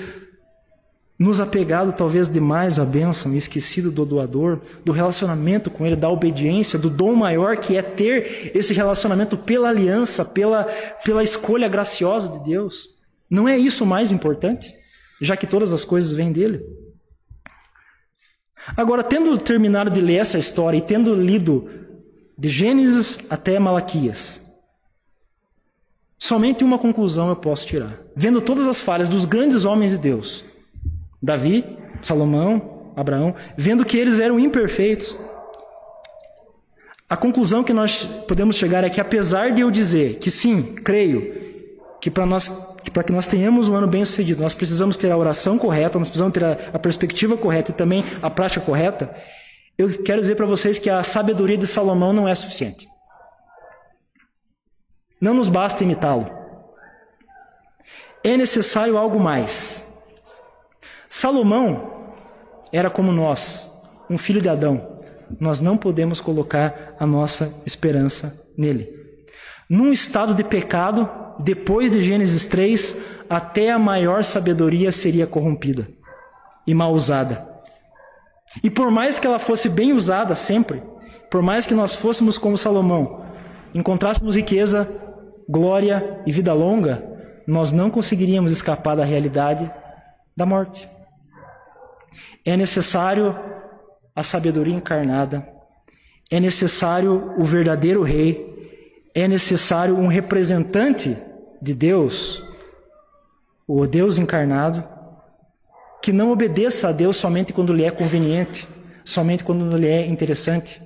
nos 1.19 1.41
apegado 1.41 1.93
talvez 1.93 2.29
demais 2.29 2.79
à 2.79 2.85
bênção 2.85 3.33
e 3.33 3.37
esquecido 3.37 3.91
do 3.91 4.05
doador, 4.05 4.61
do 4.85 4.91
relacionamento 4.91 5.69
com 5.69 5.85
ele, 5.85 5.95
da 5.95 6.09
obediência, 6.09 6.77
do 6.77 6.89
dom 6.89 7.15
maior 7.15 7.57
que 7.57 7.75
é 7.75 7.81
ter 7.81 8.51
esse 8.55 8.73
relacionamento 8.73 9.35
pela 9.35 9.69
aliança, 9.69 10.23
pela, 10.23 10.63
pela 11.03 11.23
escolha 11.23 11.67
graciosa 11.67 12.29
de 12.29 12.45
Deus. 12.45 12.89
Não 13.29 13.47
é 13.47 13.57
isso 13.57 13.83
o 13.83 13.87
mais 13.87 14.11
importante? 14.11 14.73
Já 15.19 15.35
que 15.35 15.47
todas 15.47 15.73
as 15.73 15.83
coisas 15.83 16.11
vêm 16.11 16.31
dele. 16.31 16.61
Agora, 18.75 19.03
tendo 19.03 19.37
terminado 19.37 19.89
de 19.89 19.99
ler 19.99 20.17
essa 20.17 20.37
história 20.37 20.77
e 20.77 20.81
tendo 20.81 21.15
lido 21.15 21.69
de 22.37 22.47
Gênesis 22.47 23.17
até 23.29 23.57
Malaquias, 23.57 24.41
somente 26.17 26.63
uma 26.63 26.77
conclusão 26.77 27.29
eu 27.29 27.35
posso 27.35 27.65
tirar. 27.65 27.99
Vendo 28.15 28.41
todas 28.41 28.67
as 28.67 28.79
falhas 28.79 29.09
dos 29.09 29.25
grandes 29.25 29.65
homens 29.65 29.91
de 29.91 29.97
Deus, 29.97 30.43
Davi, 31.21 31.63
Salomão, 32.01 32.91
Abraão, 32.95 33.35
vendo 33.55 33.85
que 33.85 33.97
eles 33.97 34.19
eram 34.19 34.39
imperfeitos. 34.39 35.15
A 37.09 37.15
conclusão 37.15 37.63
que 37.63 37.73
nós 37.73 38.03
podemos 38.27 38.55
chegar 38.55 38.83
é 38.83 38.89
que, 38.89 38.99
apesar 38.99 39.51
de 39.51 39.61
eu 39.61 39.71
dizer 39.71 40.17
que 40.17 40.29
sim, 40.29 40.75
creio, 40.75 41.33
que 42.01 42.11
para 42.11 42.25
nós 42.25 42.49
para 42.91 43.03
que 43.03 43.11
nós 43.11 43.27
tenhamos 43.27 43.67
um 43.67 43.75
ano 43.75 43.85
bem 43.87 44.03
sucedido, 44.05 44.41
nós 44.41 44.53
precisamos 44.53 44.95
ter 44.95 45.11
a 45.11 45.17
oração 45.17 45.57
correta, 45.57 45.99
nós 45.99 46.09
precisamos 46.09 46.33
ter 46.33 46.43
a, 46.43 46.57
a 46.73 46.79
perspectiva 46.79 47.35
correta 47.35 47.71
e 47.71 47.73
também 47.73 48.03
a 48.21 48.29
prática 48.29 48.65
correta. 48.65 49.13
Eu 49.77 49.89
quero 50.03 50.21
dizer 50.21 50.35
para 50.35 50.45
vocês 50.45 50.79
que 50.79 50.89
a 50.89 51.03
sabedoria 51.03 51.57
de 51.57 51.67
Salomão 51.67 52.13
não 52.13 52.27
é 52.27 52.33
suficiente. 52.33 52.87
Não 55.19 55.33
nos 55.33 55.49
basta 55.49 55.83
imitá-lo. 55.83 56.29
É 58.23 58.35
necessário 58.37 58.97
algo 58.97 59.19
mais. 59.19 59.85
Salomão 61.09 62.13
era 62.71 62.89
como 62.89 63.11
nós, 63.11 63.71
um 64.09 64.17
filho 64.17 64.41
de 64.41 64.49
Adão. 64.49 64.99
Nós 65.39 65.61
não 65.61 65.77
podemos 65.77 66.19
colocar 66.19 66.95
a 66.99 67.05
nossa 67.05 67.53
esperança 67.65 68.45
nele. 68.57 68.93
Num 69.69 69.91
estado 69.91 70.33
de 70.33 70.43
pecado, 70.43 71.09
depois 71.39 71.91
de 71.91 72.03
Gênesis 72.03 72.45
3, 72.45 72.97
até 73.29 73.71
a 73.71 73.79
maior 73.79 74.23
sabedoria 74.23 74.91
seria 74.91 75.27
corrompida 75.27 75.87
e 76.65 76.73
mal 76.73 76.93
usada. 76.93 77.45
E 78.63 78.69
por 78.69 78.89
mais 78.89 79.19
que 79.19 79.27
ela 79.27 79.39
fosse 79.39 79.67
bem 79.67 79.93
usada 79.93 80.35
sempre, 80.35 80.81
por 81.29 81.41
mais 81.41 81.65
que 81.65 81.73
nós 81.73 81.93
fôssemos 81.93 82.37
como 82.37 82.57
Salomão, 82.57 83.25
encontrássemos 83.73 84.35
riqueza, 84.35 85.06
glória 85.47 86.21
e 86.25 86.31
vida 86.31 86.53
longa, 86.53 87.03
nós 87.45 87.71
não 87.71 87.89
conseguiríamos 87.89 88.51
escapar 88.51 88.95
da 88.95 89.03
realidade 89.03 89.71
da 90.35 90.45
morte. 90.45 90.89
É 92.45 92.57
necessário 92.57 93.37
a 94.15 94.23
sabedoria 94.23 94.75
encarnada, 94.75 95.47
é 96.29 96.39
necessário 96.39 97.33
o 97.37 97.43
verdadeiro 97.43 98.03
rei, 98.03 98.47
é 99.15 99.27
necessário 99.27 99.97
um 99.97 100.07
representante 100.07 101.17
de 101.61 101.73
Deus, 101.73 102.43
o 103.67 103.85
Deus 103.87 104.17
encarnado, 104.17 104.83
que 106.01 106.11
não 106.11 106.31
obedeça 106.31 106.89
a 106.89 106.91
Deus 106.91 107.17
somente 107.17 107.53
quando 107.53 107.73
lhe 107.73 107.83
é 107.83 107.91
conveniente, 107.91 108.67
somente 109.03 109.43
quando 109.43 109.75
lhe 109.75 109.87
é 109.87 110.05
interessante. 110.05 110.81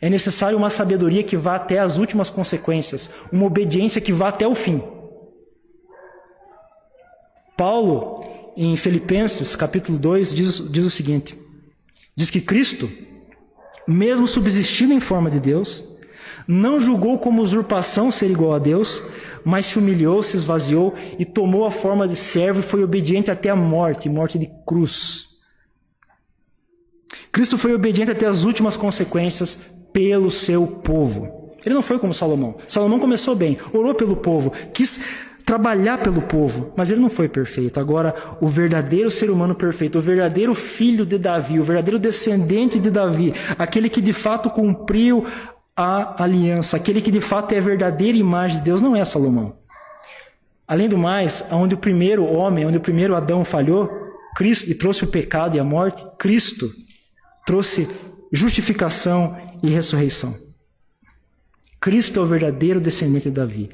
É 0.00 0.10
necessário 0.10 0.58
uma 0.58 0.70
sabedoria 0.70 1.22
que 1.22 1.36
vá 1.36 1.56
até 1.56 1.78
as 1.78 1.96
últimas 1.96 2.28
consequências, 2.28 3.10
uma 3.30 3.46
obediência 3.46 4.00
que 4.00 4.12
vá 4.12 4.28
até 4.28 4.46
o 4.46 4.54
fim. 4.54 4.82
Paulo 7.56 8.24
em 8.56 8.76
Filipenses, 8.76 9.54
capítulo 9.54 9.98
2, 9.98 10.34
diz, 10.34 10.70
diz 10.70 10.84
o 10.84 10.90
seguinte: 10.90 11.38
diz 12.14 12.30
que 12.30 12.40
Cristo, 12.40 12.90
mesmo 13.86 14.26
subsistindo 14.26 14.92
em 14.92 15.00
forma 15.00 15.30
de 15.30 15.38
Deus, 15.38 15.84
não 16.46 16.80
julgou 16.80 17.18
como 17.18 17.42
usurpação 17.42 18.10
ser 18.10 18.30
igual 18.30 18.54
a 18.54 18.58
Deus, 18.58 19.04
mas 19.44 19.66
se 19.66 19.78
humilhou, 19.78 20.22
se 20.22 20.36
esvaziou 20.36 20.94
e 21.18 21.24
tomou 21.24 21.64
a 21.64 21.70
forma 21.70 22.06
de 22.06 22.16
servo 22.16 22.60
e 22.60 22.62
foi 22.62 22.82
obediente 22.82 23.30
até 23.30 23.48
a 23.48 23.56
morte 23.56 24.08
morte 24.08 24.38
de 24.38 24.50
cruz. 24.66 25.35
Cristo 27.32 27.58
foi 27.58 27.74
obediente 27.74 28.10
até 28.10 28.26
as 28.26 28.44
últimas 28.44 28.76
consequências 28.76 29.58
pelo 29.92 30.30
seu 30.30 30.66
povo. 30.66 31.54
Ele 31.64 31.74
não 31.74 31.82
foi 31.82 31.98
como 31.98 32.14
Salomão. 32.14 32.56
Salomão 32.68 32.98
começou 32.98 33.34
bem, 33.34 33.58
orou 33.72 33.94
pelo 33.94 34.16
povo, 34.16 34.52
quis 34.72 35.00
trabalhar 35.44 35.98
pelo 35.98 36.20
povo, 36.20 36.72
mas 36.76 36.90
ele 36.90 37.00
não 37.00 37.08
foi 37.08 37.28
perfeito. 37.28 37.78
Agora, 37.78 38.14
o 38.40 38.48
verdadeiro 38.48 39.10
ser 39.10 39.30
humano 39.30 39.54
perfeito, 39.54 39.98
o 39.98 40.02
verdadeiro 40.02 40.54
filho 40.54 41.06
de 41.06 41.18
Davi, 41.18 41.58
o 41.58 41.62
verdadeiro 41.62 41.98
descendente 41.98 42.78
de 42.78 42.90
Davi, 42.90 43.32
aquele 43.56 43.88
que 43.88 44.00
de 44.00 44.12
fato 44.12 44.50
cumpriu 44.50 45.24
a 45.76 46.22
aliança, 46.22 46.76
aquele 46.76 47.00
que 47.00 47.10
de 47.10 47.20
fato 47.20 47.52
é 47.52 47.58
a 47.58 47.62
verdadeira 47.62 48.18
imagem 48.18 48.58
de 48.58 48.64
Deus, 48.64 48.82
não 48.82 48.96
é 48.96 49.04
Salomão. 49.04 49.56
Além 50.66 50.88
do 50.88 50.98
mais, 50.98 51.44
onde 51.52 51.76
o 51.76 51.78
primeiro 51.78 52.24
homem, 52.24 52.66
onde 52.66 52.78
o 52.78 52.80
primeiro 52.80 53.14
Adão 53.14 53.44
falhou, 53.44 53.88
Cristo 54.36 54.68
e 54.68 54.74
trouxe 54.74 55.04
o 55.04 55.08
pecado 55.08 55.56
e 55.56 55.60
a 55.60 55.64
morte, 55.64 56.04
Cristo 56.18 56.72
trouxe 57.46 57.88
justificação 58.32 59.36
e 59.62 59.68
ressurreição. 59.68 60.34
Cristo 61.80 62.18
é 62.18 62.22
o 62.22 62.26
verdadeiro 62.26 62.80
descendente 62.80 63.30
de 63.30 63.36
Davi. 63.36 63.70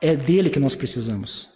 É 0.00 0.14
dele 0.14 0.48
que 0.48 0.60
nós 0.60 0.74
precisamos. 0.74 1.50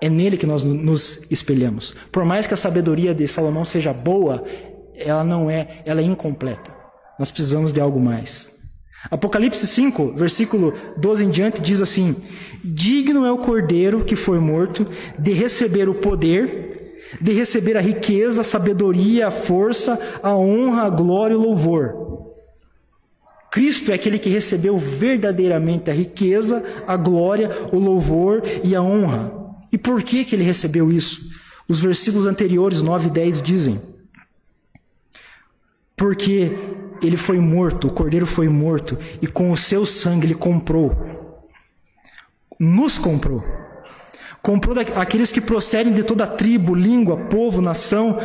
É 0.00 0.10
nele 0.10 0.36
que 0.36 0.46
nós 0.46 0.62
nos 0.62 1.20
espelhamos. 1.30 1.94
Por 2.12 2.24
mais 2.24 2.46
que 2.46 2.54
a 2.54 2.56
sabedoria 2.56 3.14
de 3.14 3.26
Salomão 3.26 3.64
seja 3.64 3.92
boa, 3.92 4.44
ela 4.94 5.24
não 5.24 5.50
é, 5.50 5.82
ela 5.86 6.00
é 6.00 6.04
incompleta. 6.04 6.74
Nós 7.18 7.30
precisamos 7.30 7.72
de 7.72 7.80
algo 7.80 7.98
mais. 7.98 8.54
Apocalipse 9.10 9.66
5, 9.66 10.14
versículo 10.16 10.74
12 10.98 11.24
em 11.24 11.30
diante, 11.30 11.62
diz 11.62 11.80
assim: 11.80 12.16
Digno 12.62 13.24
é 13.24 13.32
o 13.32 13.38
cordeiro 13.38 14.04
que 14.04 14.16
foi 14.16 14.38
morto 14.38 14.86
de 15.18 15.32
receber 15.32 15.88
o 15.88 15.94
poder, 15.94 16.75
de 17.20 17.32
receber 17.32 17.76
a 17.76 17.80
riqueza, 17.80 18.40
a 18.40 18.44
sabedoria, 18.44 19.28
a 19.28 19.30
força, 19.30 19.98
a 20.22 20.34
honra, 20.34 20.82
a 20.82 20.90
glória 20.90 21.34
e 21.34 21.36
o 21.36 21.40
louvor. 21.40 22.06
Cristo 23.50 23.90
é 23.90 23.94
aquele 23.94 24.18
que 24.18 24.28
recebeu 24.28 24.76
verdadeiramente 24.76 25.90
a 25.90 25.94
riqueza, 25.94 26.62
a 26.86 26.96
glória, 26.96 27.50
o 27.72 27.78
louvor 27.78 28.42
e 28.62 28.74
a 28.74 28.82
honra. 28.82 29.32
E 29.72 29.78
por 29.78 30.02
que, 30.02 30.24
que 30.24 30.34
ele 30.34 30.44
recebeu 30.44 30.92
isso? 30.92 31.30
Os 31.68 31.80
versículos 31.80 32.26
anteriores, 32.26 32.82
9 32.82 33.08
e 33.08 33.10
10, 33.10 33.42
dizem: 33.42 33.80
Porque 35.96 36.52
ele 37.02 37.16
foi 37.16 37.38
morto, 37.38 37.88
o 37.88 37.92
cordeiro 37.92 38.26
foi 38.26 38.48
morto, 38.48 38.98
e 39.22 39.26
com 39.26 39.50
o 39.50 39.56
seu 39.56 39.86
sangue 39.86 40.26
ele 40.26 40.34
comprou, 40.34 41.40
nos 42.58 42.98
comprou. 42.98 43.42
Comprou 44.46 44.76
aqueles 44.94 45.32
que 45.32 45.40
procedem 45.40 45.92
de 45.92 46.04
toda 46.04 46.24
tribo, 46.24 46.72
língua, 46.72 47.16
povo, 47.16 47.60
nação, 47.60 48.20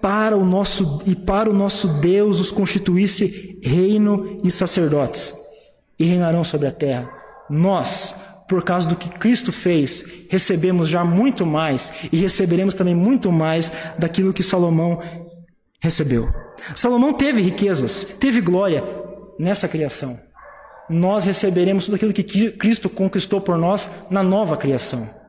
para 0.00 0.34
o 0.34 0.46
nosso 0.46 1.02
e 1.04 1.14
para 1.14 1.50
o 1.50 1.52
nosso 1.52 1.88
Deus 1.88 2.40
os 2.40 2.50
constituísse 2.50 3.60
reino 3.62 4.38
e 4.42 4.50
sacerdotes, 4.50 5.34
e 5.98 6.06
reinarão 6.06 6.42
sobre 6.42 6.68
a 6.68 6.72
terra. 6.72 7.06
Nós, 7.50 8.14
por 8.48 8.64
causa 8.64 8.88
do 8.88 8.96
que 8.96 9.10
Cristo 9.10 9.52
fez, 9.52 10.24
recebemos 10.30 10.88
já 10.88 11.04
muito 11.04 11.44
mais 11.44 11.92
e 12.10 12.16
receberemos 12.16 12.72
também 12.72 12.94
muito 12.94 13.30
mais 13.30 13.70
daquilo 13.98 14.32
que 14.32 14.42
Salomão 14.42 15.02
recebeu. 15.82 16.32
Salomão 16.74 17.12
teve 17.12 17.42
riquezas, 17.42 18.04
teve 18.18 18.40
glória 18.40 18.82
nessa 19.38 19.68
criação. 19.68 20.18
Nós 20.88 21.26
receberemos 21.26 21.84
tudo 21.84 21.96
aquilo 21.96 22.14
que 22.14 22.52
Cristo 22.52 22.88
conquistou 22.88 23.38
por 23.38 23.58
nós 23.58 23.90
na 24.10 24.22
nova 24.22 24.56
criação. 24.56 25.20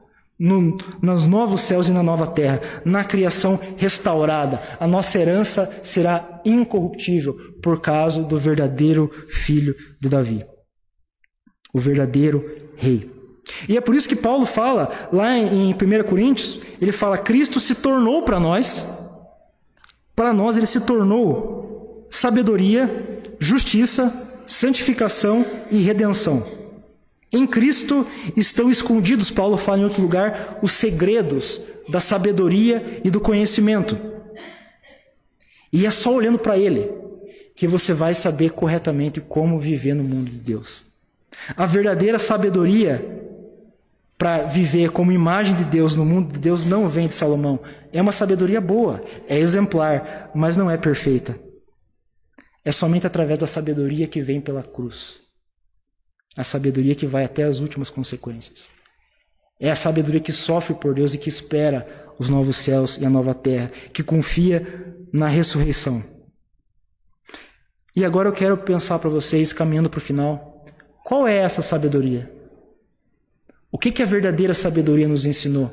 No, 0.45 0.77
nos 1.01 1.25
novos 1.25 1.61
céus 1.61 1.87
e 1.87 1.93
na 1.93 2.03
nova 2.03 2.27
terra, 2.27 2.59
na 2.83 3.05
criação 3.05 3.57
restaurada, 3.77 4.61
a 4.77 4.85
nossa 4.85 5.17
herança 5.17 5.79
será 5.81 6.41
incorruptível 6.43 7.33
por 7.61 7.79
causa 7.79 8.21
do 8.21 8.37
verdadeiro 8.37 9.09
filho 9.29 9.73
de 10.01 10.09
Davi, 10.09 10.45
o 11.73 11.79
verdadeiro 11.79 12.43
rei. 12.75 13.09
E 13.69 13.77
é 13.77 13.81
por 13.81 13.95
isso 13.95 14.09
que 14.09 14.17
Paulo 14.17 14.45
fala 14.45 14.91
lá 15.13 15.37
em 15.37 15.73
1 15.73 16.03
Coríntios, 16.09 16.59
ele 16.81 16.91
fala: 16.91 17.17
Cristo 17.17 17.61
se 17.61 17.75
tornou 17.75 18.23
para 18.23 18.39
nós 18.39 18.85
para 20.15 20.33
nós 20.33 20.57
ele 20.57 20.65
se 20.65 20.81
tornou 20.81 22.07
sabedoria, 22.09 23.21
justiça, 23.39 24.41
santificação 24.45 25.45
e 25.71 25.79
redenção. 25.79 26.62
Em 27.33 27.47
Cristo 27.47 28.05
estão 28.37 28.69
escondidos, 28.69 29.31
Paulo 29.31 29.57
fala 29.57 29.79
em 29.79 29.83
outro 29.83 30.03
lugar, 30.03 30.59
os 30.61 30.71
segredos 30.71 31.59
da 31.89 31.99
sabedoria 31.99 33.01
e 33.03 33.09
do 33.09 33.19
conhecimento. 33.19 33.97
E 35.71 35.87
é 35.87 35.91
só 35.91 36.13
olhando 36.13 36.37
para 36.37 36.57
Ele 36.57 36.91
que 37.55 37.67
você 37.67 37.91
vai 37.91 38.13
saber 38.13 38.51
corretamente 38.51 39.19
como 39.19 39.59
viver 39.59 39.95
no 39.95 40.03
mundo 40.03 40.29
de 40.29 40.37
Deus. 40.37 40.85
A 41.57 41.65
verdadeira 41.65 42.19
sabedoria 42.19 43.03
para 44.15 44.43
viver 44.43 44.91
como 44.91 45.11
imagem 45.11 45.55
de 45.55 45.65
Deus 45.65 45.95
no 45.95 46.05
mundo 46.05 46.33
de 46.33 46.39
Deus 46.39 46.63
não 46.63 46.87
vem 46.87 47.07
de 47.07 47.15
Salomão. 47.15 47.59
É 47.91 47.99
uma 47.99 48.11
sabedoria 48.11 48.61
boa, 48.61 49.03
é 49.27 49.37
exemplar, 49.37 50.29
mas 50.35 50.55
não 50.55 50.69
é 50.69 50.77
perfeita. 50.77 51.35
É 52.63 52.71
somente 52.71 53.07
através 53.07 53.39
da 53.39 53.47
sabedoria 53.47 54.07
que 54.07 54.21
vem 54.21 54.39
pela 54.39 54.61
cruz. 54.61 55.22
A 56.35 56.43
sabedoria 56.43 56.95
que 56.95 57.05
vai 57.05 57.23
até 57.23 57.43
as 57.43 57.59
últimas 57.59 57.89
consequências. 57.89 58.69
É 59.59 59.69
a 59.69 59.75
sabedoria 59.75 60.19
que 60.19 60.31
sofre 60.31 60.73
por 60.73 60.93
Deus 60.93 61.13
e 61.13 61.17
que 61.17 61.29
espera 61.29 62.03
os 62.17 62.29
novos 62.29 62.57
céus 62.57 62.97
e 62.97 63.05
a 63.05 63.09
nova 63.09 63.33
terra, 63.33 63.71
que 63.91 64.03
confia 64.03 64.95
na 65.11 65.27
ressurreição. 65.27 66.03
E 67.95 68.03
agora 68.03 68.29
eu 68.29 68.33
quero 68.33 68.57
pensar 68.57 68.97
para 68.99 69.09
vocês, 69.09 69.53
caminhando 69.53 69.89
para 69.89 69.99
o 69.99 70.01
final, 70.01 70.65
qual 71.03 71.27
é 71.27 71.37
essa 71.37 71.61
sabedoria? 71.61 72.31
O 73.71 73.77
que, 73.77 73.91
que 73.91 74.01
a 74.01 74.05
verdadeira 74.05 74.53
sabedoria 74.53 75.07
nos 75.07 75.25
ensinou 75.25 75.71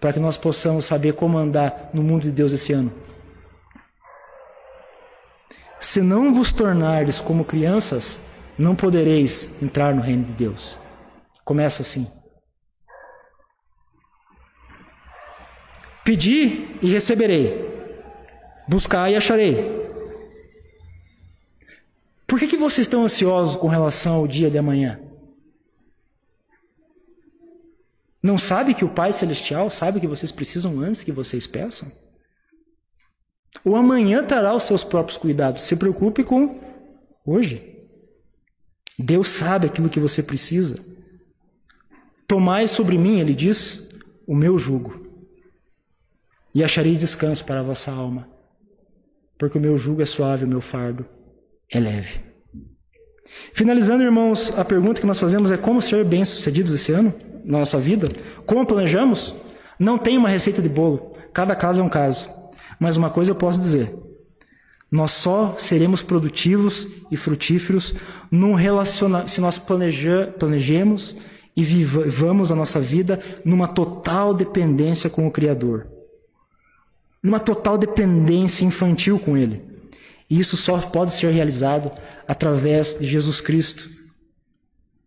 para 0.00 0.12
que 0.12 0.20
nós 0.20 0.36
possamos 0.36 0.84
saber 0.84 1.14
como 1.14 1.36
andar 1.36 1.90
no 1.92 2.02
mundo 2.02 2.22
de 2.22 2.30
Deus 2.30 2.52
esse 2.52 2.72
ano? 2.72 2.92
Se 5.80 6.00
não 6.00 6.34
vos 6.34 6.52
tornardes 6.52 7.20
como 7.20 7.44
crianças, 7.44 8.20
não 8.58 8.74
podereis 8.74 9.50
entrar 9.62 9.94
no 9.94 10.02
reino 10.02 10.24
de 10.24 10.32
Deus. 10.32 10.76
Começa 11.44 11.82
assim. 11.82 12.10
Pedi 16.04 16.76
e 16.82 16.90
receberei. 16.90 17.68
Buscai 18.68 19.12
e 19.12 19.16
acharei. 19.16 19.78
Por 22.26 22.38
que, 22.38 22.46
que 22.46 22.56
vocês 22.56 22.86
estão 22.86 23.04
ansiosos 23.04 23.56
com 23.56 23.68
relação 23.68 24.16
ao 24.16 24.26
dia 24.26 24.50
de 24.50 24.58
amanhã? 24.58 25.00
Não 28.22 28.36
sabe 28.36 28.74
que 28.74 28.84
o 28.84 28.88
Pai 28.88 29.12
Celestial 29.12 29.70
sabe 29.70 30.00
que 30.00 30.06
vocês 30.06 30.32
precisam 30.32 30.80
antes 30.80 31.04
que 31.04 31.12
vocês 31.12 31.46
peçam? 31.46 31.90
O 33.64 33.76
amanhã 33.76 34.24
terá 34.24 34.54
os 34.54 34.64
seus 34.64 34.82
próprios 34.82 35.16
cuidados. 35.16 35.62
Se 35.62 35.76
preocupe 35.76 36.24
com 36.24 36.60
hoje. 37.24 37.77
Deus 38.98 39.28
sabe 39.28 39.66
aquilo 39.66 39.88
que 39.88 40.00
você 40.00 40.22
precisa. 40.22 40.78
Tomai 42.26 42.66
sobre 42.66 42.98
mim, 42.98 43.20
ele 43.20 43.34
diz, 43.34 43.88
o 44.26 44.34
meu 44.34 44.58
jugo, 44.58 45.06
e 46.54 46.64
acharei 46.64 46.96
descanso 46.96 47.44
para 47.44 47.60
a 47.60 47.62
vossa 47.62 47.90
alma, 47.90 48.28
porque 49.38 49.56
o 49.56 49.60
meu 49.60 49.78
jugo 49.78 50.02
é 50.02 50.06
suave, 50.06 50.44
o 50.44 50.48
meu 50.48 50.60
fardo 50.60 51.06
é 51.70 51.78
leve. 51.78 52.20
Finalizando, 53.52 54.02
irmãos, 54.02 54.52
a 54.58 54.64
pergunta 54.64 55.00
que 55.00 55.06
nós 55.06 55.20
fazemos 55.20 55.50
é 55.50 55.56
como 55.56 55.80
ser 55.80 56.04
bem-sucedidos 56.04 56.72
esse 56.72 56.92
ano? 56.92 57.14
na 57.48 57.60
nossa 57.60 57.78
vida, 57.78 58.06
como 58.44 58.66
planejamos, 58.66 59.34
não 59.78 59.96
tem 59.96 60.18
uma 60.18 60.28
receita 60.28 60.60
de 60.60 60.68
bolo. 60.68 61.16
Cada 61.32 61.56
caso 61.56 61.80
é 61.80 61.84
um 61.84 61.88
caso. 61.88 62.30
Mas 62.78 62.98
uma 62.98 63.08
coisa 63.08 63.30
eu 63.30 63.34
posso 63.34 63.58
dizer: 63.58 63.90
nós 64.90 65.10
só 65.10 65.54
seremos 65.58 66.02
produtivos 66.02 66.88
e 67.10 67.16
frutíferos 67.16 67.94
num 68.30 68.54
relaciona 68.54 69.28
se 69.28 69.40
nós 69.40 69.58
planeja 69.58 70.34
planejemos 70.38 71.16
e 71.54 71.62
vivamos 71.62 72.50
a 72.50 72.54
nossa 72.54 72.80
vida 72.80 73.20
numa 73.44 73.68
total 73.68 74.32
dependência 74.32 75.10
com 75.10 75.26
o 75.26 75.30
Criador. 75.30 75.88
Numa 77.22 77.40
total 77.40 77.76
dependência 77.76 78.64
infantil 78.64 79.18
com 79.18 79.36
Ele. 79.36 79.62
E 80.30 80.38
isso 80.38 80.56
só 80.56 80.78
pode 80.78 81.12
ser 81.12 81.30
realizado 81.32 81.90
através 82.26 82.96
de 82.98 83.06
Jesus 83.06 83.40
Cristo, 83.40 83.88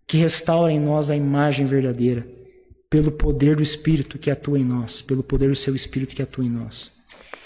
que 0.05 0.17
restaura 0.17 0.71
em 0.71 0.79
nós 0.79 1.09
a 1.09 1.15
imagem 1.15 1.65
verdadeira, 1.65 2.27
pelo 2.89 3.11
poder 3.11 3.55
do 3.55 3.63
Espírito 3.63 4.17
que 4.17 4.29
atua 4.29 4.59
em 4.59 4.65
nós, 4.65 5.01
pelo 5.01 5.23
poder 5.23 5.49
do 5.49 5.55
seu 5.55 5.73
Espírito 5.73 6.15
que 6.15 6.21
atua 6.21 6.43
em 6.43 6.49
nós. 6.49 6.91